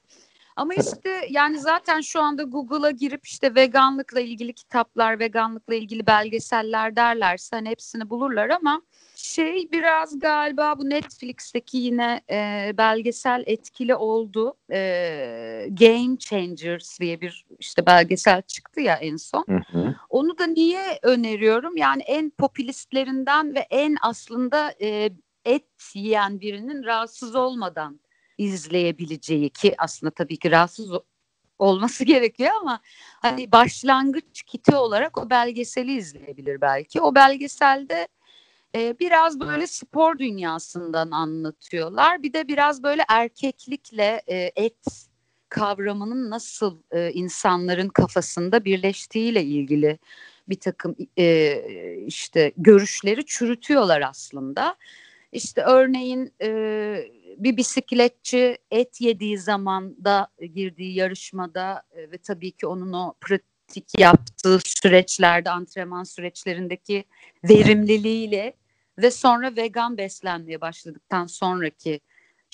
Ama 0.57 0.75
işte 0.75 1.27
yani 1.31 1.59
zaten 1.59 2.01
şu 2.01 2.21
anda 2.21 2.43
Google'a 2.43 2.91
girip 2.91 3.27
işte 3.27 3.55
veganlıkla 3.55 4.21
ilgili 4.21 4.53
kitaplar, 4.53 5.19
veganlıkla 5.19 5.75
ilgili 5.75 6.07
belgeseller 6.07 6.97
derlerse 6.97 7.57
hani 7.57 7.69
hepsini 7.69 8.11
bulurlar 8.11 8.51
ama 8.51 8.83
şey 9.15 9.69
biraz 9.73 10.19
galiba 10.19 10.79
bu 10.79 10.91
Netflix'teki 10.91 11.79
yine 11.79 12.21
e, 12.31 12.73
belgesel 12.79 13.45
etkili 13.47 13.95
oldu. 13.95 14.55
E, 14.71 15.67
Game 15.71 16.19
Changers 16.19 17.01
diye 17.01 17.21
bir 17.21 17.47
işte 17.59 17.87
belgesel 17.87 18.43
çıktı 18.43 18.81
ya 18.81 18.95
en 18.95 19.17
son. 19.17 19.45
Hı 19.49 19.61
hı. 19.73 19.95
Onu 20.11 20.39
da 20.39 20.47
niye 20.47 20.99
öneriyorum? 21.03 21.77
Yani 21.77 22.03
en 22.03 22.31
popülistlerinden 22.31 23.55
ve 23.55 23.67
en 23.71 23.97
aslında 24.03 24.75
e, 24.81 25.11
et 25.45 25.95
yiyen 25.95 26.41
birinin 26.41 26.85
rahatsız 26.85 27.35
olmadan 27.35 28.01
izleyebileceği 28.39 29.51
ki 29.51 29.75
aslında 29.79 30.11
tabii 30.11 30.37
ki 30.37 30.51
rahatsız 30.51 30.91
olması 31.59 32.05
gerekiyor 32.15 32.51
ama 32.61 32.81
hani 33.23 33.53
başlangıç 33.53 34.43
kiti 34.43 34.77
olarak 34.77 35.19
o 35.19 35.31
belgeseli 35.31 35.97
izleyebilir 35.97 36.61
belki. 36.61 37.01
O 37.01 37.15
belgeselde 37.15 38.09
e, 38.75 38.99
biraz 38.99 39.41
böyle 39.41 39.67
spor 39.67 40.19
dünyasından 40.19 41.11
anlatıyorlar. 41.11 42.23
Bir 42.23 42.33
de 42.33 42.49
biraz 42.49 42.83
böyle 42.83 43.05
erkeklikle 43.09 44.23
e, 44.27 44.53
et 44.57 45.09
kavramının 45.49 46.31
nasıl 46.31 46.79
e, 46.91 47.13
insanların 47.13 47.89
kafasında 47.89 48.65
birleştiğiyle 48.65 49.45
ilgili 49.45 49.99
bir 50.49 50.61
takım 50.61 50.97
e, 51.19 51.57
işte 52.07 52.53
görüşleri 52.57 53.27
çürütüyorlar 53.27 54.01
aslında. 54.01 54.77
İşte 55.33 55.63
örneğin 55.63 56.33
e, 56.43 56.49
bir 57.39 57.57
bisikletçi 57.57 58.59
et 58.71 59.01
yediği 59.01 59.39
zaman 59.39 60.05
da 60.05 60.29
girdiği 60.55 60.95
yarışmada 60.95 61.83
e, 61.93 62.11
ve 62.11 62.19
tabii 62.19 62.53
ki 62.53 62.67
onun 62.67 62.93
o 62.93 63.15
pratik 63.21 63.99
yaptığı 63.99 64.59
süreçlerde 64.65 65.51
antrenman 65.51 66.05
süreçlerindeki 66.05 67.05
verimliliğiyle 67.45 68.55
ve 68.99 69.11
sonra 69.11 69.57
vegan 69.57 69.97
beslenmeye 69.97 70.61
başladıktan 70.61 71.27
sonraki 71.27 72.01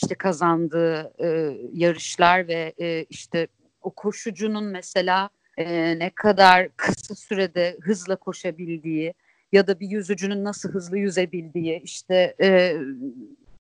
işte 0.02 0.14
kazandığı 0.14 1.12
e, 1.18 1.56
yarışlar 1.72 2.49
ve 2.49 2.75
e, 2.80 3.06
işte 3.10 3.49
o 3.82 3.90
koşucunun 3.90 4.64
mesela 4.64 5.30
e, 5.56 5.99
ne 5.99 6.10
kadar 6.10 6.68
kısa 6.76 7.14
sürede 7.14 7.76
hızla 7.80 8.16
koşabildiği 8.16 9.14
ya 9.52 9.66
da 9.66 9.80
bir 9.80 9.90
yüzücünün 9.90 10.44
nasıl 10.44 10.72
hızlı 10.72 10.99
yüzebildiği 10.99 11.80
işte 11.84 12.34
e, 12.40 12.76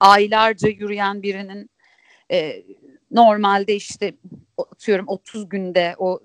aylarca 0.00 0.68
yürüyen 0.68 1.22
birinin 1.22 1.70
e, 2.32 2.62
normalde 3.10 3.74
işte 3.74 4.14
atıyorum 4.58 5.08
30 5.08 5.48
günde 5.48 5.94
o 5.98 6.20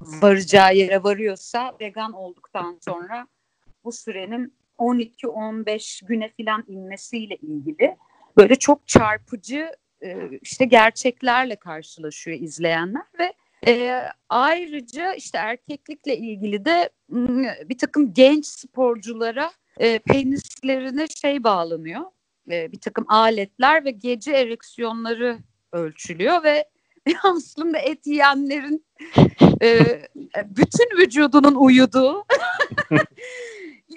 varacağı 0.00 0.74
yere 0.74 1.02
varıyorsa 1.02 1.76
vegan 1.80 2.12
olduktan 2.12 2.78
sonra 2.84 3.26
bu 3.84 3.92
sürenin 3.92 4.54
12-15 4.78 6.06
güne 6.06 6.28
filan 6.28 6.64
inmesiyle 6.68 7.36
ilgili 7.36 7.96
böyle 8.36 8.56
çok 8.56 8.88
çarpıcı 8.88 9.72
e, 10.02 10.38
işte 10.42 10.64
gerçeklerle 10.64 11.56
karşılaşıyor 11.56 12.38
izleyenler 12.40 13.02
ve 13.18 13.32
e, 13.66 14.02
ayrıca 14.28 15.14
işte 15.14 15.38
erkeklikle 15.38 16.16
ilgili 16.16 16.64
de 16.64 16.90
bir 17.68 17.78
takım 17.78 18.14
genç 18.14 18.46
sporculara 18.46 19.50
e, 19.78 19.98
penislerine 19.98 21.06
şey 21.06 21.44
bağlanıyor. 21.44 22.02
E, 22.50 22.72
bir 22.72 22.80
takım 22.80 23.04
aletler 23.08 23.84
ve 23.84 23.90
gece 23.90 24.32
ereksiyonları 24.32 25.38
ölçülüyor 25.72 26.42
ve 26.42 26.64
aslında 27.22 27.78
et 27.78 28.06
yiyenlerin 28.06 28.86
e, 29.62 29.78
bütün 30.44 30.98
vücudunun 30.98 31.54
uyuduğu 31.54 32.24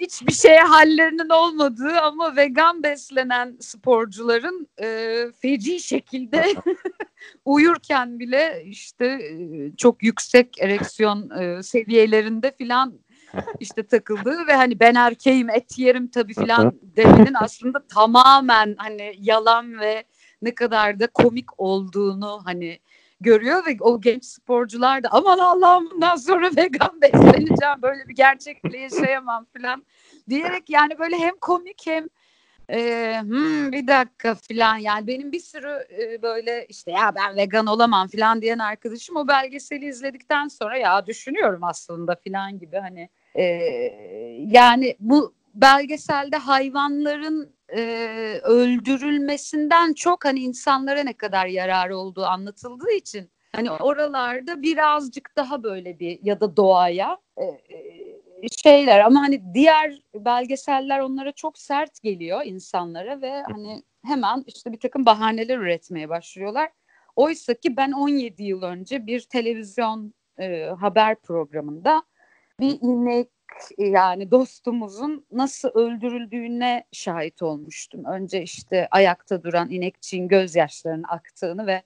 hiçbir 0.00 0.32
şeye 0.32 0.60
hallerinin 0.60 1.28
olmadığı 1.28 2.00
ama 2.00 2.36
vegan 2.36 2.82
beslenen 2.82 3.56
sporcuların 3.60 4.68
e, 4.82 5.16
feci 5.40 5.80
şekilde 5.80 6.44
uyurken 7.44 8.18
bile 8.18 8.62
işte 8.66 9.06
e, 9.06 9.36
çok 9.76 10.02
yüksek 10.02 10.60
ereksiyon 10.60 11.30
e, 11.30 11.62
seviyelerinde 11.62 12.52
filan 12.58 12.98
işte 13.60 13.86
takıldığı 13.86 14.46
ve 14.46 14.54
hani 14.54 14.80
ben 14.80 14.94
erkeğim 14.94 15.50
et 15.50 15.78
yerim 15.78 16.08
tabii 16.08 16.34
filan 16.34 16.72
demenin 16.82 17.34
aslında 17.34 17.86
tamamen 17.86 18.74
hani 18.78 19.14
yalan 19.18 19.80
ve 19.80 20.04
ne 20.42 20.54
kadar 20.54 21.00
da 21.00 21.06
komik 21.06 21.60
olduğunu 21.60 22.40
hani 22.44 22.78
görüyor 23.20 23.66
ve 23.66 23.76
o 23.80 24.00
genç 24.00 24.24
sporcular 24.24 25.02
da 25.02 25.08
aman 25.10 25.38
Allah'ım 25.38 25.90
bundan 25.90 26.16
sonra 26.16 26.50
vegan 26.56 27.00
besleneceğim 27.02 27.82
böyle 27.82 28.08
bir 28.08 28.14
gerçekle 28.14 28.78
yaşayamam 28.78 29.46
falan 29.56 29.84
diyerek 30.28 30.70
yani 30.70 30.98
böyle 30.98 31.16
hem 31.16 31.38
komik 31.40 31.86
hem 31.86 32.08
e, 32.70 33.20
hmm, 33.22 33.72
bir 33.72 33.86
dakika 33.86 34.34
falan 34.34 34.76
yani 34.76 35.06
benim 35.06 35.32
bir 35.32 35.40
sürü 35.40 35.86
e, 35.98 36.22
böyle 36.22 36.66
işte 36.68 36.90
ya 36.90 37.14
ben 37.14 37.36
vegan 37.36 37.66
olamam 37.66 38.08
falan 38.08 38.42
diyen 38.42 38.58
arkadaşım 38.58 39.16
o 39.16 39.28
belgeseli 39.28 39.86
izledikten 39.86 40.48
sonra 40.48 40.76
ya 40.76 41.06
düşünüyorum 41.06 41.64
aslında 41.64 42.16
falan 42.26 42.58
gibi 42.58 42.76
hani 42.76 43.08
e, 43.34 43.44
yani 44.38 44.96
bu 45.00 45.34
belgeselde 45.54 46.36
hayvanların 46.36 47.54
e, 47.76 47.80
öldürülmesinden 48.42 49.92
çok 49.92 50.24
hani 50.24 50.40
insanlara 50.40 51.02
ne 51.02 51.12
kadar 51.12 51.46
yararı 51.46 51.96
olduğu 51.96 52.24
anlatıldığı 52.24 52.92
için 52.92 53.30
hani 53.52 53.70
oralarda 53.70 54.62
birazcık 54.62 55.36
daha 55.36 55.62
böyle 55.62 55.98
bir 55.98 56.18
ya 56.22 56.40
da 56.40 56.56
doğaya 56.56 57.18
e, 57.38 57.44
şeyler 58.62 59.00
ama 59.00 59.20
hani 59.20 59.54
diğer 59.54 60.02
belgeseller 60.14 61.00
onlara 61.00 61.32
çok 61.32 61.58
sert 61.58 62.02
geliyor 62.02 62.42
insanlara 62.44 63.22
ve 63.22 63.42
hani 63.42 63.82
hemen 64.04 64.44
işte 64.46 64.72
bir 64.72 64.80
takım 64.80 65.06
bahaneler 65.06 65.58
üretmeye 65.58 66.08
başlıyorlar. 66.08 66.70
Oysa 67.16 67.54
ki 67.54 67.76
ben 67.76 67.92
17 67.92 68.42
yıl 68.42 68.62
önce 68.62 69.06
bir 69.06 69.20
televizyon 69.20 70.14
e, 70.38 70.64
haber 70.64 71.20
programında 71.20 72.02
bir 72.62 72.78
inek 72.80 73.28
yani 73.78 74.30
dostumuzun 74.30 75.26
nasıl 75.32 75.68
öldürüldüğüne 75.68 76.84
şahit 76.92 77.42
olmuştum. 77.42 78.04
Önce 78.04 78.42
işte 78.42 78.88
ayakta 78.90 79.42
duran 79.42 79.70
inekçiğin 79.70 80.28
gözyaşlarının 80.28 81.04
aktığını 81.08 81.66
ve 81.66 81.82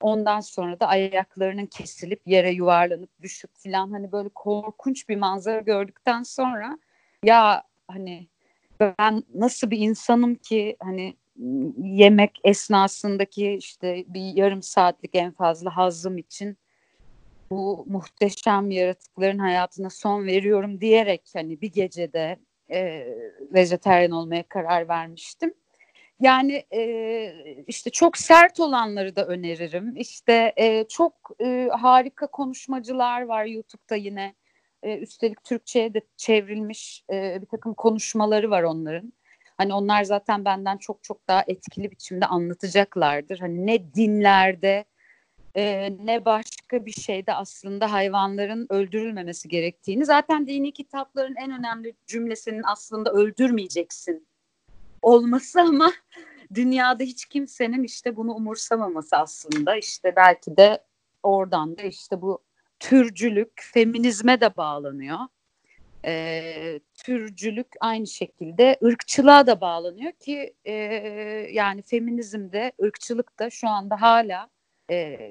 ondan 0.00 0.40
sonra 0.40 0.80
da 0.80 0.88
ayaklarının 0.88 1.66
kesilip 1.66 2.22
yere 2.26 2.50
yuvarlanıp 2.50 3.10
düşüp 3.22 3.50
falan 3.54 3.90
hani 3.92 4.12
böyle 4.12 4.28
korkunç 4.28 5.08
bir 5.08 5.16
manzara 5.16 5.60
gördükten 5.60 6.22
sonra 6.22 6.78
ya 7.24 7.62
hani 7.88 8.28
ben 8.80 9.22
nasıl 9.34 9.70
bir 9.70 9.78
insanım 9.78 10.34
ki 10.34 10.76
hani 10.82 11.16
yemek 11.78 12.40
esnasındaki 12.44 13.52
işte 13.52 14.04
bir 14.08 14.34
yarım 14.34 14.62
saatlik 14.62 15.14
en 15.14 15.32
fazla 15.32 15.76
hazım 15.76 16.18
için 16.18 16.56
bu 17.54 17.84
muhteşem 17.88 18.70
yaratıkların 18.70 19.38
hayatına 19.38 19.90
son 19.90 20.26
veriyorum 20.26 20.80
diyerek 20.80 21.30
hani 21.34 21.60
bir 21.60 21.72
gecede 21.72 22.38
e, 22.70 23.06
vejeteryan 23.54 24.10
olmaya 24.10 24.42
karar 24.42 24.88
vermiştim. 24.88 25.54
Yani 26.20 26.64
e, 26.74 26.84
işte 27.66 27.90
çok 27.90 28.18
sert 28.18 28.60
olanları 28.60 29.16
da 29.16 29.26
öneririm. 29.26 29.96
İşte 29.96 30.52
e, 30.56 30.84
çok 30.88 31.14
e, 31.40 31.68
harika 31.72 32.26
konuşmacılar 32.26 33.22
var 33.22 33.44
YouTube'da 33.44 33.96
yine. 33.96 34.34
E, 34.82 34.98
üstelik 34.98 35.44
Türkçe'ye 35.44 35.94
de 35.94 36.00
çevrilmiş 36.16 37.04
e, 37.12 37.42
bir 37.42 37.46
takım 37.46 37.74
konuşmaları 37.74 38.50
var 38.50 38.62
onların. 38.62 39.12
Hani 39.56 39.74
onlar 39.74 40.04
zaten 40.04 40.44
benden 40.44 40.78
çok 40.78 41.02
çok 41.02 41.28
daha 41.28 41.44
etkili 41.48 41.90
biçimde 41.90 42.26
anlatacaklardır. 42.26 43.38
Hani 43.38 43.66
ne 43.66 43.94
dinlerde 43.94 44.84
e, 45.54 45.90
ne 46.04 46.24
başka 46.24 46.86
bir 46.86 46.92
şeyde 46.92 47.34
aslında 47.34 47.92
hayvanların 47.92 48.66
öldürülmemesi 48.70 49.48
gerektiğini. 49.48 50.04
Zaten 50.04 50.46
dini 50.46 50.72
kitapların 50.72 51.34
en 51.36 51.58
önemli 51.58 51.94
cümlesinin 52.06 52.62
aslında 52.64 53.12
öldürmeyeceksin 53.12 54.26
olması 55.02 55.60
ama 55.60 55.92
dünyada 56.54 57.04
hiç 57.04 57.24
kimsenin 57.26 57.82
işte 57.82 58.16
bunu 58.16 58.32
umursamaması 58.32 59.16
aslında. 59.16 59.76
İşte 59.76 60.16
belki 60.16 60.56
de 60.56 60.84
oradan 61.22 61.78
da 61.78 61.82
işte 61.82 62.22
bu 62.22 62.38
türcülük 62.80 63.62
feminizme 63.62 64.40
de 64.40 64.56
bağlanıyor. 64.56 65.18
E, 66.06 66.80
türcülük 66.94 67.66
aynı 67.80 68.06
şekilde 68.06 68.78
ırkçılığa 68.84 69.46
da 69.46 69.60
bağlanıyor 69.60 70.12
ki 70.12 70.54
e, 70.64 70.72
yani 71.52 71.82
feminizm 71.82 72.52
de 72.52 72.72
ırkçılık 72.82 73.38
da 73.38 73.50
şu 73.50 73.68
anda 73.68 74.00
hala 74.00 74.53
e, 74.90 75.30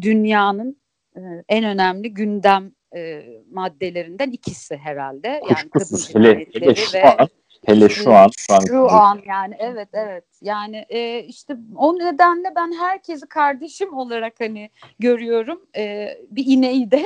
dünyanın 0.00 0.80
e, 1.16 1.20
en 1.48 1.64
önemli 1.64 2.14
gündem 2.14 2.72
e, 2.96 3.26
maddelerinden 3.50 4.30
ikisi 4.30 4.76
herhalde. 4.76 5.28
Yani 5.28 5.70
kadın 5.70 5.96
cinayetleri 5.96 6.76
ve 6.94 7.28
Hele 7.66 7.88
şu 7.88 8.12
an 8.12 8.30
şu 8.36 8.54
an, 8.54 8.60
Şu 8.66 8.90
an 8.90 9.20
yani 9.26 9.56
evet 9.58 9.88
evet. 9.92 10.24
Yani 10.40 10.86
e, 10.88 11.18
işte 11.18 11.56
o 11.76 11.98
nedenle 11.98 12.52
ben 12.56 12.72
herkesi 12.72 13.26
kardeşim 13.26 13.94
olarak 13.96 14.40
hani 14.40 14.70
görüyorum. 14.98 15.66
E, 15.76 16.08
bir 16.30 16.46
ineği 16.46 16.90
de 16.90 17.04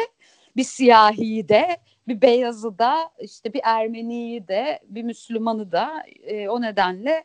bir 0.57 0.65
siyahiyi 0.65 1.49
de 1.49 1.77
bir 2.09 2.23
beyazı 2.23 2.79
da 2.79 3.11
işte 3.21 3.53
bir 3.53 3.61
Ermeniyi 3.65 4.49
de 4.49 4.81
bir 4.89 5.03
Müslümanı 5.03 5.73
da 5.73 6.03
E, 6.23 6.49
o 6.49 6.63
nedenle 6.63 7.25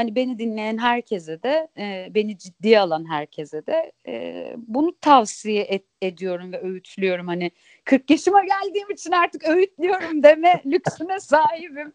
hani 0.00 0.14
beni 0.14 0.38
dinleyen 0.38 0.78
herkese 0.78 1.42
de 1.42 1.68
e, 1.78 2.08
beni 2.14 2.38
ciddiye 2.38 2.80
alan 2.80 3.10
herkese 3.10 3.66
de 3.66 3.92
e, 4.06 4.54
bunu 4.56 4.98
tavsiye 5.00 5.62
et, 5.62 5.84
ediyorum 6.02 6.52
ve 6.52 6.62
öğütlüyorum 6.62 7.26
hani 7.26 7.50
40 7.84 8.10
yaşıma 8.10 8.44
geldiğim 8.44 8.90
için 8.90 9.12
artık 9.12 9.48
öğütlüyorum 9.48 10.22
deme 10.22 10.62
lüksüne 10.66 11.20
sahibim. 11.20 11.92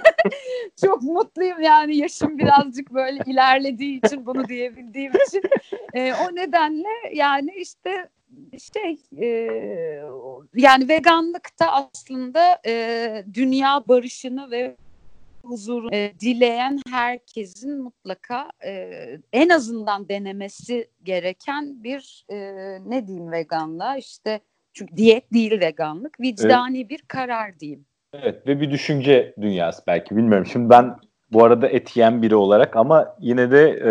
Çok 0.80 1.02
mutluyum 1.02 1.62
yani 1.62 1.96
yaşım 1.96 2.38
birazcık 2.38 2.94
böyle 2.94 3.22
ilerlediği 3.26 4.06
için 4.06 4.26
bunu 4.26 4.48
diyebildiğim 4.48 5.12
için. 5.28 5.42
E, 5.94 6.12
o 6.14 6.34
nedenle 6.36 7.14
yani 7.14 7.50
işte 7.56 8.08
şey 8.74 8.98
e, 9.18 9.28
yani 10.54 10.88
veganlık 10.88 11.60
da 11.60 11.72
aslında 11.72 12.60
e, 12.66 13.24
dünya 13.34 13.84
barışını 13.88 14.50
ve 14.50 14.76
huzuru 15.44 15.88
e, 15.92 16.12
dileyen 16.20 16.80
herkesin 16.90 17.82
mutlaka 17.82 18.50
e, 18.66 18.90
en 19.32 19.48
azından 19.48 20.08
denemesi 20.08 20.88
gereken 21.02 21.84
bir 21.84 22.24
e, 22.28 22.36
ne 22.90 23.06
diyeyim 23.06 23.32
veganlığa 23.32 23.96
işte 23.96 24.40
çünkü 24.72 24.96
diyet 24.96 25.32
değil 25.32 25.60
veganlık 25.60 26.20
vicdani 26.20 26.88
bir 26.88 27.02
karar 27.08 27.60
diyeyim. 27.60 27.86
Evet 28.12 28.46
ve 28.46 28.60
bir 28.60 28.70
düşünce 28.70 29.34
dünyası 29.40 29.82
belki 29.86 30.16
bilmiyorum. 30.16 30.46
Şimdi 30.46 30.70
ben 30.70 30.96
bu 31.32 31.44
arada 31.44 31.68
et 31.68 31.96
yiyen 31.96 32.22
biri 32.22 32.36
olarak 32.36 32.76
ama 32.76 33.16
yine 33.20 33.50
de 33.50 33.70
e, 33.70 33.90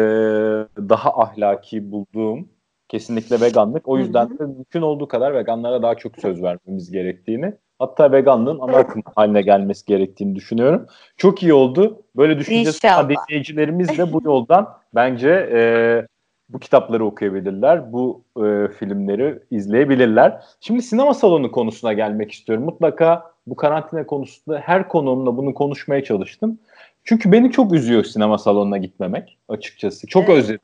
daha 0.89 1.21
ahlaki 1.21 1.91
bulduğum 1.91 2.49
kesinlikle 2.87 3.41
veganlık. 3.41 3.87
O 3.87 3.97
yüzden 3.97 4.39
de 4.39 4.43
mümkün 4.45 4.81
olduğu 4.81 5.07
kadar 5.07 5.33
veganlara 5.33 5.81
daha 5.81 5.95
çok 5.95 6.19
söz 6.19 6.43
vermemiz 6.43 6.91
gerektiğini 6.91 7.53
hatta 7.83 8.11
veganlığın 8.11 8.59
ana 8.59 8.77
akım 8.77 9.01
haline 9.15 9.41
gelmesi 9.41 9.85
gerektiğini 9.85 10.35
düşünüyorum. 10.35 10.85
Çok 11.17 11.43
iyi 11.43 11.53
oldu. 11.53 12.01
Böyle 12.15 12.39
düşüncesi 12.39 12.87
olan 12.87 13.09
dinleyicilerimiz 13.09 13.97
de 13.97 14.13
bu 14.13 14.21
yoldan 14.23 14.69
bence 14.95 15.49
e, 15.53 15.61
bu 16.49 16.59
kitapları 16.59 17.05
okuyabilirler, 17.05 17.93
bu 17.93 18.23
e, 18.37 18.67
filmleri 18.67 19.39
izleyebilirler. 19.51 20.43
Şimdi 20.59 20.81
sinema 20.81 21.13
salonu 21.13 21.51
konusuna 21.51 21.93
gelmek 21.93 22.31
istiyorum. 22.31 22.65
Mutlaka 22.65 23.33
bu 23.47 23.55
karantina 23.55 24.05
konusunda 24.05 24.59
her 24.59 24.87
konuğumla 24.87 25.37
bunu 25.37 25.53
konuşmaya 25.53 26.03
çalıştım. 26.03 26.59
Çünkü 27.03 27.31
beni 27.31 27.51
çok 27.51 27.73
üzüyor 27.73 28.03
sinema 28.03 28.37
salonuna 28.37 28.77
gitmemek 28.77 29.37
açıkçası. 29.49 30.07
Çok 30.07 30.23
evet. 30.29 30.37
özledim. 30.37 30.59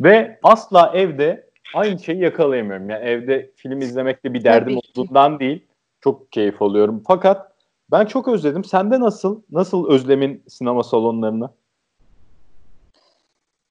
Ve 0.00 0.38
asla 0.42 0.92
evde 0.94 1.46
aynı 1.74 1.98
şeyi 1.98 2.20
yakalayamıyorum. 2.20 2.90
Yani 2.90 3.04
evde 3.04 3.50
film 3.56 3.80
izlemekte 3.80 4.34
bir 4.34 4.44
derdim 4.44 4.76
olduğundan 4.76 5.40
değil. 5.40 5.66
Çok 6.00 6.32
keyif 6.32 6.62
alıyorum. 6.62 7.02
Fakat 7.06 7.52
ben 7.90 8.06
çok 8.06 8.28
özledim. 8.28 8.64
Sende 8.64 9.00
nasıl? 9.00 9.42
Nasıl 9.50 9.88
özlemin 9.88 10.44
sinema 10.48 10.82
salonlarını? 10.82 11.50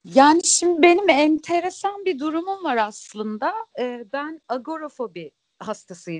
Yani 0.04 0.44
şimdi 0.44 0.82
benim 0.82 1.08
enteresan 1.08 2.04
bir 2.04 2.18
durumum 2.18 2.64
var 2.64 2.76
aslında. 2.76 3.52
Ee, 3.78 4.04
ben 4.12 4.40
agorafobi 4.48 5.30
hastası 5.58 6.12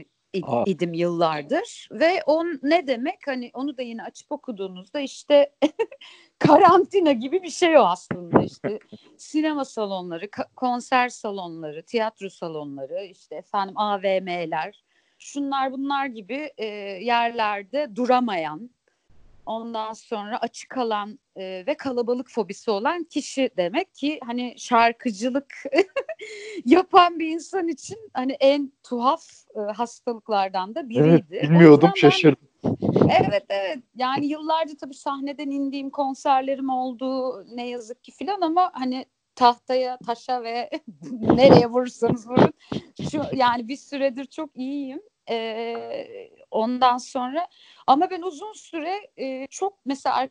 idim 0.67 0.95
yıllardır 0.95 1.89
ve 1.93 2.23
on 2.27 2.61
ne 2.63 2.87
demek 2.87 3.19
hani 3.27 3.51
onu 3.55 3.77
da 3.77 3.83
yine 3.83 4.03
açıp 4.03 4.33
okuduğunuzda 4.33 5.01
işte 5.01 5.55
karantina 6.39 7.13
gibi 7.13 7.43
bir 7.43 7.51
şey 7.51 7.79
o 7.79 7.83
aslında 7.83 8.43
işte 8.43 8.79
sinema 9.17 9.65
salonları, 9.65 10.29
konser 10.57 11.09
salonları, 11.09 11.83
tiyatro 11.83 12.29
salonları, 12.29 13.05
işte 13.05 13.35
efendim 13.37 13.79
AVM'ler, 13.79 14.85
şunlar 15.19 15.73
bunlar 15.73 16.07
gibi 16.07 16.51
e, 16.59 16.67
yerlerde 17.05 17.97
duramayan 17.97 18.71
ondan 19.47 19.93
sonra 19.93 20.39
açık 20.39 20.77
alan 20.77 21.19
e, 21.37 21.65
ve 21.67 21.77
kalabalık 21.77 22.31
fobisi 22.31 22.71
olan 22.71 23.05
kişi 23.05 23.51
demek 23.57 23.95
ki 23.95 24.21
hani 24.27 24.55
şarkıcılık 24.59 25.55
yapan 26.65 27.19
bir 27.19 27.29
insan 27.29 27.69
için 27.69 27.99
hani 28.15 28.33
en 28.33 28.73
tuhaf 28.83 29.25
e, 29.57 29.73
hastalıklardan 29.73 30.75
da 30.75 30.89
biriydi. 30.89 31.27
Evet, 31.31 31.43
bilmiyordum 31.43 31.91
şaşırdım. 31.97 32.49
evet 33.21 33.45
evet 33.49 33.79
yani 33.97 34.27
yıllarca 34.27 34.77
tabii 34.77 34.95
sahneden 34.95 35.51
indiğim 35.51 35.91
konserlerim 35.91 36.71
oldu 36.71 37.37
ne 37.57 37.69
yazık 37.69 38.05
ki 38.05 38.13
filan 38.13 38.41
ama 38.41 38.71
hani 38.75 39.07
tahtaya, 39.37 39.99
taşa 40.07 40.43
ve 40.43 40.71
nereye 41.21 41.67
vurursanız 41.67 42.29
vurun. 42.29 42.53
Şu 43.11 43.23
yani 43.33 43.69
bir 43.69 43.77
süredir 43.77 44.25
çok 44.25 44.57
iyiyim. 44.57 45.03
Ee, 45.31 46.31
ondan 46.51 46.99
sonra 46.99 47.47
ama 47.87 48.11
ben 48.11 48.23
uzun 48.23 48.53
süre 48.53 49.11
e, 49.17 49.47
çok 49.47 49.79
mesela 49.85 50.29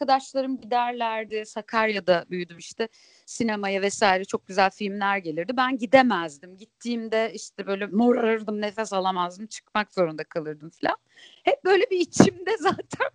arkadaşlarım 0.00 0.60
giderlerdi. 0.60 1.46
Sakarya'da 1.46 2.24
büyüdüm 2.30 2.58
işte 2.58 2.88
sinemaya 3.26 3.82
vesaire 3.82 4.24
çok 4.24 4.46
güzel 4.46 4.70
filmler 4.70 5.18
gelirdi. 5.18 5.56
Ben 5.56 5.78
gidemezdim. 5.78 6.56
Gittiğimde 6.56 7.32
işte 7.34 7.66
böyle 7.66 7.86
morarırdım, 7.86 8.60
nefes 8.60 8.92
alamazdım, 8.92 9.46
çıkmak 9.46 9.92
zorunda 9.92 10.24
kalırdım 10.24 10.70
falan. 10.70 10.96
Hep 11.44 11.64
böyle 11.64 11.90
bir 11.90 11.98
içimde 11.98 12.56
zaten 12.58 13.08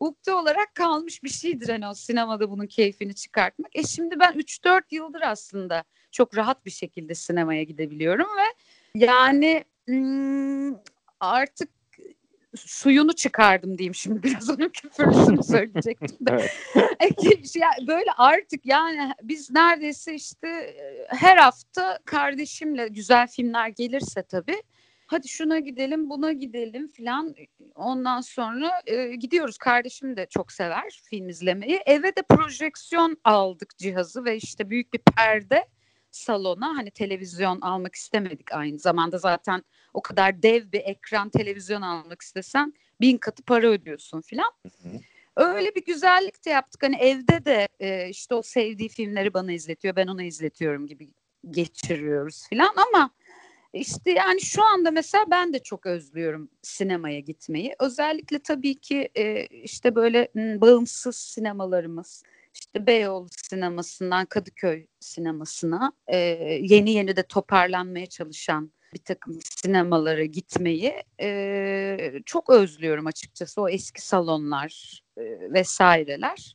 ukde 0.00 0.32
olarak 0.32 0.74
kalmış 0.74 1.22
bir 1.22 1.28
şeydir 1.28 1.68
hani 1.68 1.88
o 1.88 1.94
sinemada 1.94 2.50
bunun 2.50 2.66
keyfini 2.66 3.14
çıkartmak. 3.14 3.76
E 3.76 3.82
şimdi 3.82 4.20
ben 4.20 4.32
3-4 4.32 4.82
yıldır 4.90 5.20
aslında 5.22 5.84
çok 6.10 6.36
rahat 6.36 6.66
bir 6.66 6.70
şekilde 6.70 7.14
sinemaya 7.14 7.62
gidebiliyorum 7.62 8.28
ve 8.38 8.54
yani 8.94 9.64
artık 11.20 11.79
suyunu 12.56 13.12
çıkardım 13.12 13.78
diyeyim 13.78 13.94
şimdi 13.94 14.22
biraz 14.28 14.50
onun 14.50 14.68
küfürlüsünü 14.68 15.42
söyleyecektim 15.42 16.26
de. 16.26 16.48
böyle 17.86 18.10
artık 18.16 18.66
yani 18.66 19.12
biz 19.22 19.50
neredeyse 19.50 20.14
işte 20.14 20.76
her 21.08 21.36
hafta 21.36 21.98
kardeşimle 22.04 22.88
güzel 22.88 23.28
filmler 23.28 23.68
gelirse 23.68 24.22
tabii 24.22 24.62
hadi 25.10 25.28
şuna 25.28 25.58
gidelim 25.58 26.10
buna 26.10 26.32
gidelim 26.32 26.88
filan 26.88 27.34
ondan 27.74 28.20
sonra 28.20 28.82
e, 28.86 29.14
gidiyoruz. 29.14 29.58
Kardeşim 29.58 30.16
de 30.16 30.26
çok 30.30 30.52
sever 30.52 31.00
film 31.10 31.28
izlemeyi. 31.28 31.80
Eve 31.86 32.16
de 32.16 32.22
projeksiyon 32.28 33.16
aldık 33.24 33.78
cihazı 33.78 34.24
ve 34.24 34.36
işte 34.36 34.70
büyük 34.70 34.92
bir 34.92 34.98
perde 34.98 35.66
salona 36.10 36.76
hani 36.76 36.90
televizyon 36.90 37.60
almak 37.60 37.94
istemedik 37.94 38.52
aynı 38.52 38.78
zamanda 38.78 39.18
zaten 39.18 39.64
o 39.94 40.02
kadar 40.02 40.42
dev 40.42 40.72
bir 40.72 40.80
ekran 40.80 41.30
televizyon 41.30 41.82
almak 41.82 42.22
istesen 42.22 42.74
bin 43.00 43.18
katı 43.18 43.42
para 43.42 43.66
ödüyorsun 43.66 44.20
filan. 44.20 44.52
Öyle 45.36 45.74
bir 45.74 45.84
güzellik 45.84 46.44
de 46.46 46.50
yaptık. 46.50 46.82
Hani 46.82 46.96
evde 46.96 47.44
de 47.44 47.68
e, 47.80 48.08
işte 48.08 48.34
o 48.34 48.42
sevdiği 48.42 48.88
filmleri 48.88 49.34
bana 49.34 49.52
izletiyor. 49.52 49.96
Ben 49.96 50.06
ona 50.06 50.22
izletiyorum 50.22 50.86
gibi 50.86 51.08
geçiriyoruz 51.50 52.48
filan 52.48 52.74
ama 52.76 53.10
işte 53.72 54.10
yani 54.10 54.40
şu 54.40 54.64
anda 54.64 54.90
mesela 54.90 55.24
ben 55.30 55.52
de 55.52 55.58
çok 55.58 55.86
özlüyorum 55.86 56.48
sinemaya 56.62 57.20
gitmeyi. 57.20 57.74
Özellikle 57.78 58.38
tabii 58.38 58.74
ki 58.74 59.08
e, 59.14 59.46
işte 59.46 59.94
böyle 59.94 60.28
bağımsız 60.34 61.16
sinemalarımız 61.16 62.22
işte 62.54 62.86
Beyoğlu 62.86 63.28
sinemasından 63.30 64.26
Kadıköy 64.26 64.86
sinemasına 65.00 65.92
e, 66.06 66.16
yeni 66.62 66.90
yeni 66.90 67.16
de 67.16 67.22
toparlanmaya 67.22 68.06
çalışan 68.06 68.72
bir 68.94 68.98
takım 68.98 69.38
sinemalara 69.42 70.24
gitmeyi 70.24 70.94
e, 71.20 72.12
çok 72.26 72.50
özlüyorum 72.50 73.06
açıkçası 73.06 73.62
o 73.62 73.68
eski 73.68 74.06
salonlar 74.06 75.02
e, 75.16 75.22
vesaireler. 75.52 76.54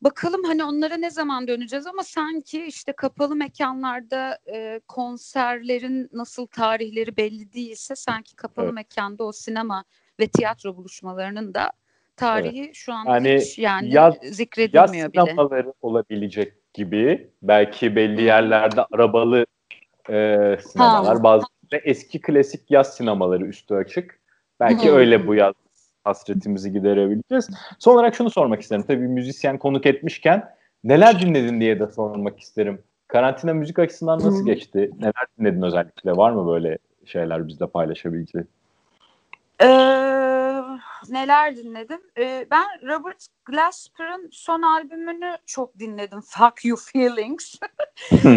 Bakalım 0.00 0.44
hani 0.44 0.64
onlara 0.64 0.96
ne 0.96 1.10
zaman 1.10 1.48
döneceğiz 1.48 1.86
ama 1.86 2.02
sanki 2.02 2.64
işte 2.64 2.92
kapalı 2.92 3.36
mekanlarda 3.36 4.38
e, 4.52 4.80
konserlerin 4.88 6.08
nasıl 6.12 6.46
tarihleri 6.46 7.16
belli 7.16 7.52
değilse 7.52 7.96
sanki 7.96 8.36
kapalı 8.36 8.64
evet. 8.64 8.74
mekanda 8.74 9.24
o 9.24 9.32
sinema 9.32 9.84
ve 10.20 10.26
tiyatro 10.26 10.76
buluşmalarının 10.76 11.54
da 11.54 11.72
tarihi 12.20 12.64
evet. 12.64 12.74
şu 12.74 12.92
an 12.92 13.04
yani 13.06 13.38
hiç 13.40 13.58
yani 13.58 13.94
yaz, 13.94 14.14
zikredilmiyor 14.22 14.94
yaz 14.94 15.12
bile. 15.12 15.20
Yaz 15.20 15.28
sinemaları 15.28 15.72
olabilecek 15.82 16.52
gibi 16.74 17.30
belki 17.42 17.96
belli 17.96 18.22
yerlerde 18.22 18.84
arabalı 18.92 19.46
e, 20.10 20.56
sinemalar. 20.66 21.16
Ha. 21.16 21.22
Bazı 21.22 21.46
eski 21.84 22.20
klasik 22.20 22.70
yaz 22.70 22.96
sinemaları 22.96 23.46
üstü 23.46 23.74
açık. 23.74 24.20
Belki 24.60 24.88
hmm. 24.88 24.96
öyle 24.96 25.26
bu 25.26 25.34
yaz 25.34 25.54
hasretimizi 26.04 26.72
giderebileceğiz. 26.72 27.50
Son 27.78 27.94
olarak 27.94 28.14
şunu 28.14 28.30
sormak 28.30 28.60
isterim. 28.60 28.84
Tabii 28.86 29.08
müzisyen 29.08 29.58
konuk 29.58 29.86
etmişken 29.86 30.54
neler 30.84 31.20
dinledin 31.20 31.60
diye 31.60 31.80
de 31.80 31.86
sormak 31.86 32.40
isterim. 32.40 32.82
Karantina 33.08 33.54
müzik 33.54 33.78
açısından 33.78 34.18
nasıl 34.18 34.46
geçti? 34.46 34.90
Neler 34.98 35.26
dinledin 35.38 35.62
özellikle? 35.62 36.16
Var 36.16 36.30
mı 36.30 36.46
böyle 36.46 36.78
şeyler 37.04 37.48
bizle 37.48 37.66
paylaşabileceğin? 37.66 38.48
Ee, 39.62 39.66
neler 41.08 41.56
dinledim? 41.56 42.00
Ee, 42.18 42.46
ben 42.50 42.66
Robert 42.82 43.26
Glasper'ın 43.44 44.28
son 44.32 44.62
albümünü 44.62 45.36
çok 45.46 45.78
dinledim. 45.78 46.20
Fuck 46.20 46.64
You 46.64 46.76
Feelings. 46.76 47.54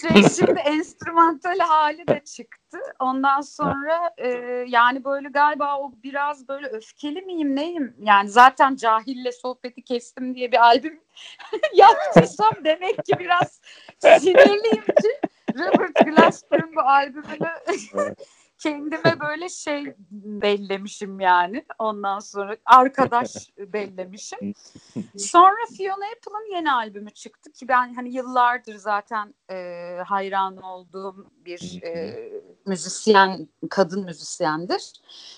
şey, 0.00 0.28
şimdi 0.36 0.60
enstrümantal 0.60 1.58
hali 1.58 2.08
de 2.08 2.22
çıktı. 2.24 2.78
Ondan 2.98 3.40
sonra 3.40 4.14
e, 4.18 4.28
yani 4.68 5.04
böyle 5.04 5.28
galiba 5.28 5.78
o 5.78 5.92
biraz 6.04 6.48
böyle 6.48 6.66
öfkeli 6.66 7.22
miyim 7.22 7.56
neyim? 7.56 7.96
Yani 7.98 8.28
zaten 8.28 8.76
cahille 8.76 9.32
sohbeti 9.32 9.82
kestim 9.82 10.34
diye 10.34 10.52
bir 10.52 10.66
albüm 10.66 11.00
yaptıysam 11.74 12.52
demek 12.64 13.04
ki 13.04 13.18
biraz 13.18 13.60
sinirliyim 13.98 14.84
ki 14.84 15.20
Robert 15.54 16.06
Glasper'ın 16.06 16.76
bu 16.76 16.80
albümünü 16.80 17.50
kendime 18.58 19.20
böyle 19.20 19.48
şey 19.48 19.94
bellemişim 20.10 21.20
yani. 21.20 21.64
Ondan 21.78 22.18
sonra 22.18 22.56
arkadaş 22.64 23.50
bellemişim. 23.58 24.54
Sonra 25.16 25.66
Fiona 25.76 26.04
Apple'ın 26.04 26.54
yeni 26.54 26.72
albümü 26.72 27.10
çıktı 27.10 27.52
ki 27.52 27.68
ben 27.68 27.94
hani 27.94 28.12
yıllardır 28.12 28.74
zaten 28.74 29.34
e, 29.50 29.98
hayran 30.06 30.56
olduğum 30.56 31.26
bir 31.44 31.82
e, 31.82 32.16
müzisyen, 32.66 33.48
kadın 33.70 34.04
müzisyendir. 34.04 34.92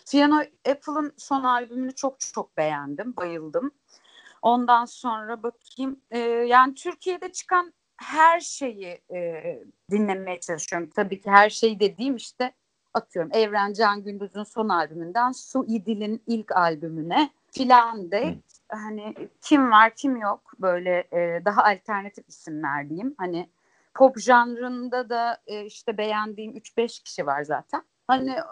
Fiona 0.07 0.47
Apple'ın 0.69 1.13
son 1.17 1.45
albümünü 1.45 1.95
çok 1.95 2.21
çok 2.21 2.57
beğendim, 2.57 3.17
bayıldım. 3.17 3.71
Ondan 4.43 4.85
sonra 4.85 5.43
bakayım 5.43 6.01
e, 6.11 6.19
yani 6.19 6.75
Türkiye'de 6.75 7.33
çıkan 7.33 7.73
her 7.97 8.41
şeyi 8.41 9.01
e, 9.15 9.43
dinlemeye 9.91 10.41
çalışıyorum. 10.41 10.91
Tabii 10.97 11.21
ki 11.21 11.31
her 11.31 11.51
şey 11.51 11.81
dediğim 11.81 12.17
işte 12.17 12.53
atıyorum 12.95 13.31
Evren 13.35 13.73
Can 13.73 14.03
Gündüz'ün 14.03 14.43
son 14.43 14.69
albümünden 14.69 15.33
Su 15.33 15.65
İdil'in 15.69 16.23
ilk 16.27 16.53
albümüne 16.53 17.31
filan 17.53 18.11
de 18.11 18.35
hani 18.69 19.15
kim 19.43 19.71
var 19.71 19.95
kim 19.95 20.17
yok 20.17 20.53
böyle 20.59 21.09
e, 21.13 21.45
daha 21.45 21.65
alternatif 21.65 22.29
isimler 22.29 22.89
diyeyim. 22.89 23.15
Hani 23.19 23.49
pop 23.95 24.19
janrında 24.19 25.09
da 25.09 25.39
e, 25.47 25.65
işte 25.65 25.99
beğendiğim 25.99 26.57
3-5 26.57 27.03
kişi 27.03 27.27
var 27.27 27.43
zaten. 27.43 27.83
Hani 28.07 28.31
e, 28.31 28.43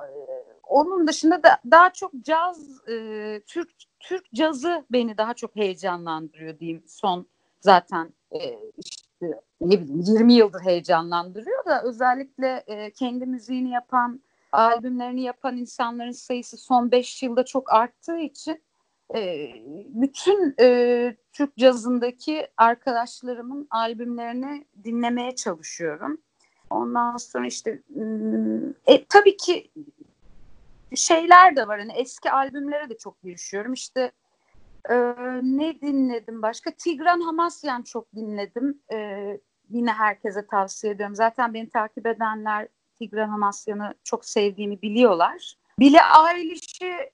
onun 0.63 1.07
dışında 1.07 1.43
da 1.43 1.59
daha 1.71 1.93
çok 1.93 2.13
caz 2.23 2.89
e, 2.89 3.41
Türk 3.47 3.71
Türk 4.01 4.33
cazı 4.35 4.85
beni 4.93 5.19
daha 5.19 5.35
çok 5.35 5.57
heyecanlandırıyor 5.57 6.59
diyeyim 6.59 6.83
son 6.87 7.27
zaten 7.61 8.13
e, 8.33 8.59
işte 8.77 9.06
ne 9.61 9.81
bileyim 9.81 10.01
20 10.01 10.33
yıldır 10.33 10.61
heyecanlandırıyor 10.61 11.65
da 11.65 11.83
özellikle 11.83 12.65
e, 12.67 12.91
kendi 12.91 13.27
müziğini 13.27 13.71
yapan 13.71 14.21
albümlerini 14.53 15.23
yapan 15.23 15.57
insanların 15.57 16.11
sayısı 16.11 16.57
son 16.57 16.91
5 16.91 17.23
yılda 17.23 17.45
çok 17.45 17.73
arttığı 17.73 18.19
için 18.19 18.63
e, 19.15 19.51
bütün 19.89 20.55
e, 20.61 21.17
Türk 21.33 21.57
cazındaki 21.57 22.49
arkadaşlarımın 22.57 23.67
albümlerini 23.71 24.67
dinlemeye 24.85 25.35
çalışıyorum. 25.35 26.19
Ondan 26.71 27.17
sonra 27.17 27.47
işte 27.47 27.83
e, 28.87 29.05
tabii 29.05 29.37
ki 29.37 29.71
şeyler 30.95 31.57
de 31.57 31.69
var. 31.69 31.79
Hani 31.79 31.93
eski 31.93 32.31
albümlere 32.31 32.91
de 32.91 32.99
çok 32.99 33.23
girişiyorum. 33.23 33.73
İşte 33.73 34.13
e, 34.91 34.95
ne 35.43 35.81
dinledim 35.81 36.43
başka? 36.43 36.71
Tigran 36.71 37.21
Hamasyan 37.21 37.83
çok 37.83 38.15
dinledim. 38.15 38.83
E, 38.93 39.27
yine 39.71 39.93
herkese 39.93 40.47
tavsiye 40.47 40.93
ediyorum. 40.93 41.15
Zaten 41.15 41.55
beni 41.55 41.69
takip 41.69 42.07
edenler 42.07 42.69
Tigran 42.99 43.29
Hamasyan'ı 43.29 43.95
çok 44.05 44.25
sevdiğimi 44.25 44.83
biliyorlar. 44.83 45.55
Billie 45.79 46.01
Eilish'i 46.35 47.13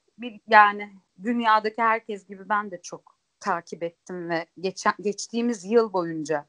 yani 0.49 0.91
dünyadaki 1.23 1.83
herkes 1.83 2.27
gibi 2.27 2.49
ben 2.49 2.71
de 2.71 2.83
çok 2.83 3.17
takip 3.41 3.83
ettim 3.83 4.31
ve 4.31 4.47
geçen, 4.61 4.95
geçtiğimiz 5.01 5.65
yıl 5.65 5.93
boyunca 5.93 6.47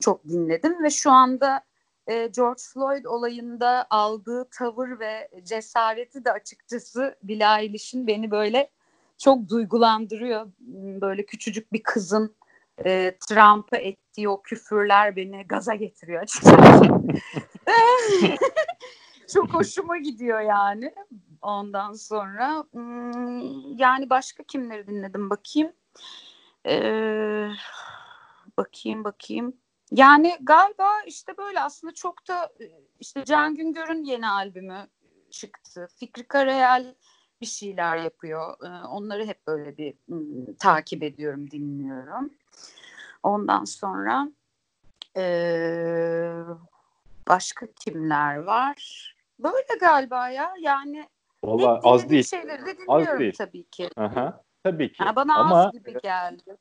çok 0.00 0.24
dinledim 0.24 0.82
ve 0.82 0.90
şu 0.90 1.10
anda 1.10 1.64
e, 2.06 2.26
George 2.26 2.62
Floyd 2.72 3.04
olayında 3.04 3.86
aldığı 3.90 4.48
tavır 4.50 5.00
ve 5.00 5.30
cesareti 5.42 6.24
de 6.24 6.32
açıkçası 6.32 7.18
Billie 7.22 7.60
Eilish'in 7.60 8.06
beni 8.06 8.30
böyle 8.30 8.70
çok 9.18 9.48
duygulandırıyor. 9.48 10.46
Böyle 11.00 11.26
küçücük 11.26 11.72
bir 11.72 11.82
kızın 11.82 12.36
e, 12.84 13.16
Trump'a 13.28 13.76
ettiği 13.76 14.28
o 14.28 14.42
küfürler 14.42 15.16
beni 15.16 15.42
gaza 15.48 15.74
getiriyor 15.74 16.22
açıkçası. 16.22 16.84
Çok 19.34 19.54
hoşuma 19.54 19.98
gidiyor 19.98 20.40
yani. 20.40 20.94
Ondan 21.42 21.92
sonra 21.92 22.64
hmm, 22.72 23.78
yani 23.78 24.10
başka 24.10 24.42
kimleri 24.42 24.86
dinledim 24.86 25.30
bakayım. 25.30 25.72
Ee, 26.66 27.48
bakayım 28.56 29.04
bakayım. 29.04 29.56
Yani 29.90 30.36
galiba 30.40 31.02
işte 31.06 31.36
böyle 31.36 31.60
aslında 31.60 31.94
çok 31.94 32.28
da 32.28 32.52
işte 33.00 33.24
Can 33.24 33.54
Güngör'ün 33.54 34.04
yeni 34.04 34.28
albümü 34.28 34.88
çıktı. 35.30 35.88
Fikri 35.96 36.28
Karayel 36.28 36.94
bir 37.40 37.46
şeyler 37.46 37.96
yapıyor. 37.96 38.54
Ee, 38.64 38.86
onları 38.86 39.26
hep 39.26 39.46
böyle 39.46 39.76
bir 39.76 39.94
takip 40.58 41.02
ediyorum, 41.02 41.50
dinliyorum. 41.50 42.30
Ondan 43.22 43.64
sonra 43.64 44.28
başka 47.28 47.66
kimler 47.84 48.36
var? 48.36 49.12
Böyle 49.38 49.78
galiba 49.80 50.28
ya. 50.28 50.54
Yani 50.60 51.08
Valla 51.44 51.80
az 51.82 52.10
değil. 52.10 52.24
şeyleri 52.24 52.66
de 52.66 52.78
dinliyorum 52.78 53.12
az 53.12 53.18
değil. 53.18 53.34
tabii 53.38 53.64
ki. 53.64 53.90
Aha, 53.96 54.42
tabii 54.64 54.92
ki. 54.92 55.04
Ha, 55.04 55.16
bana 55.16 55.34
Ama, 55.34 55.66
az 55.66 55.72
gibi 55.72 55.96
geldi. 56.02 56.56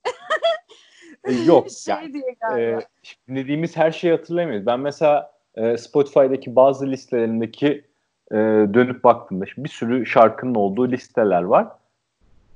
E, 1.24 1.34
yok. 1.34 1.72
şey 1.86 1.96
yani, 1.96 2.14
diye 2.14 2.36
e, 2.58 2.80
dinlediğimiz 3.28 3.78
her 3.78 3.92
şeyi 3.92 4.14
hatırlamıyoruz. 4.14 4.66
Ben 4.66 4.80
mesela 4.80 5.32
e, 5.56 5.78
Spotify'daki 5.78 6.56
bazı 6.56 6.92
listelerindeki 6.92 7.88
e, 8.32 8.36
dönüp 8.74 9.04
baktığımda 9.04 9.46
bir 9.58 9.70
sürü 9.70 10.06
şarkının 10.06 10.56
olduğu 10.56 10.92
listeler 10.92 11.42
var. 11.42 11.68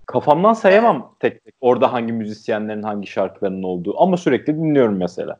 Kafamdan 0.05 0.53
sayamam 0.53 1.15
tek 1.19 1.45
tek 1.45 1.53
orada 1.61 1.93
hangi 1.93 2.13
müzisyenlerin 2.13 2.83
hangi 2.83 3.07
şarkılarının 3.07 3.63
olduğu 3.63 4.01
ama 4.01 4.17
sürekli 4.17 4.55
dinliyorum 4.55 4.97
mesela. 4.97 5.39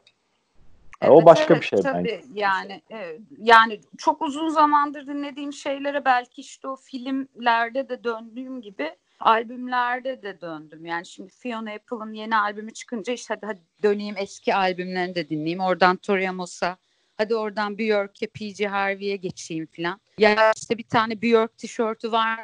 Evet, 1.02 1.14
o 1.14 1.26
başka 1.26 1.54
evet, 1.54 1.62
bir 1.62 1.68
şey 1.68 1.82
tabii. 1.82 1.98
bence. 1.98 2.22
Yani 2.34 2.82
e, 2.92 3.18
yani 3.38 3.80
çok 3.98 4.22
uzun 4.22 4.50
zamandır 4.50 5.08
dinlediğim 5.08 5.54
şeylere 5.54 6.06
belki 6.06 6.42
işte 6.42 6.68
o 6.68 6.76
filmlerde 6.76 7.90
de 7.90 8.04
döndüğüm 8.04 8.62
gibi 8.62 8.92
albümlerde 9.20 10.22
de 10.22 10.42
döndüm. 10.42 10.86
Yani 10.86 11.06
şimdi 11.06 11.34
Fiona 11.34 11.72
Apple'ın 11.72 12.14
yeni 12.14 12.38
albümü 12.38 12.74
çıkınca 12.74 13.14
işte 13.14 13.34
hadi, 13.34 13.46
hadi 13.46 13.62
döneyim 13.84 14.16
eski 14.18 14.56
albümlerini 14.56 15.16
de 15.16 15.30
dinleyeyim. 15.30 15.60
Oradan 15.60 15.98
Tori 15.98 16.30
Amos'a 16.30 16.78
hadi 17.20 17.36
oradan 17.36 17.78
Björk'e, 17.78 18.28
PG 18.28 18.66
Harvey'e 18.66 19.16
geçeyim 19.16 19.68
falan. 19.78 20.00
Ya 20.18 20.52
işte 20.56 20.78
bir 20.78 20.84
tane 20.84 21.22
Björk 21.22 21.58
tişörtü 21.58 22.12
var 22.12 22.40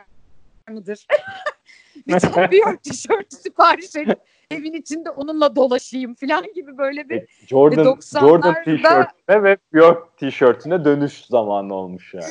mıdır? 0.69 1.07
bir 2.07 2.19
tane 2.19 2.51
Björk 2.51 2.83
tişörtü 2.83 3.35
sipariş 3.35 3.95
edip 3.95 4.19
evin 4.51 4.73
içinde 4.73 5.09
onunla 5.09 5.55
dolaşayım 5.55 6.15
falan 6.15 6.53
gibi 6.53 6.77
böyle 6.77 7.09
bir 7.09 7.23
Jordan, 7.47 7.85
90'larda... 7.85 8.19
Jordan 8.19 8.63
tişörtüne 8.63 9.43
ve 9.43 9.57
Björk 9.73 10.14
tişörtüne 10.17 10.85
dönüş 10.85 11.25
zamanı 11.25 11.73
olmuş 11.73 12.13
yani. 12.13 12.25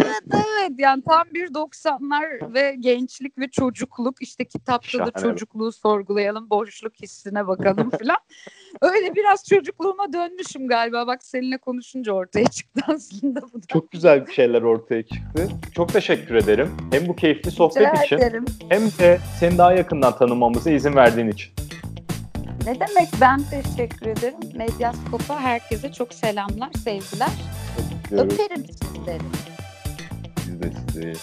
Evet 0.00 0.22
evet 0.32 0.70
yani 0.78 1.02
tam 1.08 1.24
bir 1.34 1.46
90'lar 1.48 2.54
ve 2.54 2.76
gençlik 2.78 3.38
ve 3.38 3.48
çocukluk 3.50 4.22
işte 4.22 4.44
kitapta 4.44 4.88
Şahane. 4.88 5.14
da 5.14 5.20
çocukluğu 5.20 5.72
sorgulayalım 5.72 6.50
boşluk 6.50 6.94
hissine 7.02 7.46
bakalım 7.46 7.90
falan. 7.90 8.16
Öyle 8.82 9.14
biraz 9.14 9.44
çocukluğuma 9.48 10.12
dönmüşüm 10.12 10.68
galiba 10.68 11.06
bak 11.06 11.22
seninle 11.24 11.58
konuşunca 11.58 12.12
ortaya 12.12 12.44
çıktı 12.46 12.80
aslında 12.88 13.40
bu 13.42 13.62
da. 13.62 13.66
Çok 13.68 13.90
güzel 13.90 14.26
bir 14.26 14.32
şeyler 14.32 14.62
ortaya 14.62 15.02
çıktı. 15.02 15.48
Çok 15.74 15.92
teşekkür 15.92 16.34
ederim. 16.34 16.76
Hem 16.92 17.08
bu 17.08 17.16
keyifli 17.16 17.50
sohbet 17.50 17.76
Rica 17.92 18.04
için 18.04 18.16
ederim. 18.18 18.44
hem 18.68 18.82
de 18.82 19.18
seni 19.40 19.58
daha 19.58 19.72
yakından 19.72 20.18
tanımamıza 20.18 20.70
izin 20.70 20.94
verdiğin 20.94 21.28
için. 21.28 21.52
Ne 22.64 22.80
demek 22.80 23.08
ben 23.20 23.42
teşekkür 23.42 24.06
ederim. 24.06 24.38
Medyaskop'a 24.54 25.40
herkese 25.40 25.92
çok 25.92 26.14
selamlar, 26.14 26.70
sevgiler. 26.84 27.30
Öperim 28.10 28.64
sizleri. 28.64 29.22
Biz 30.46 30.62
de 30.62 30.72
sizi. 30.92 31.14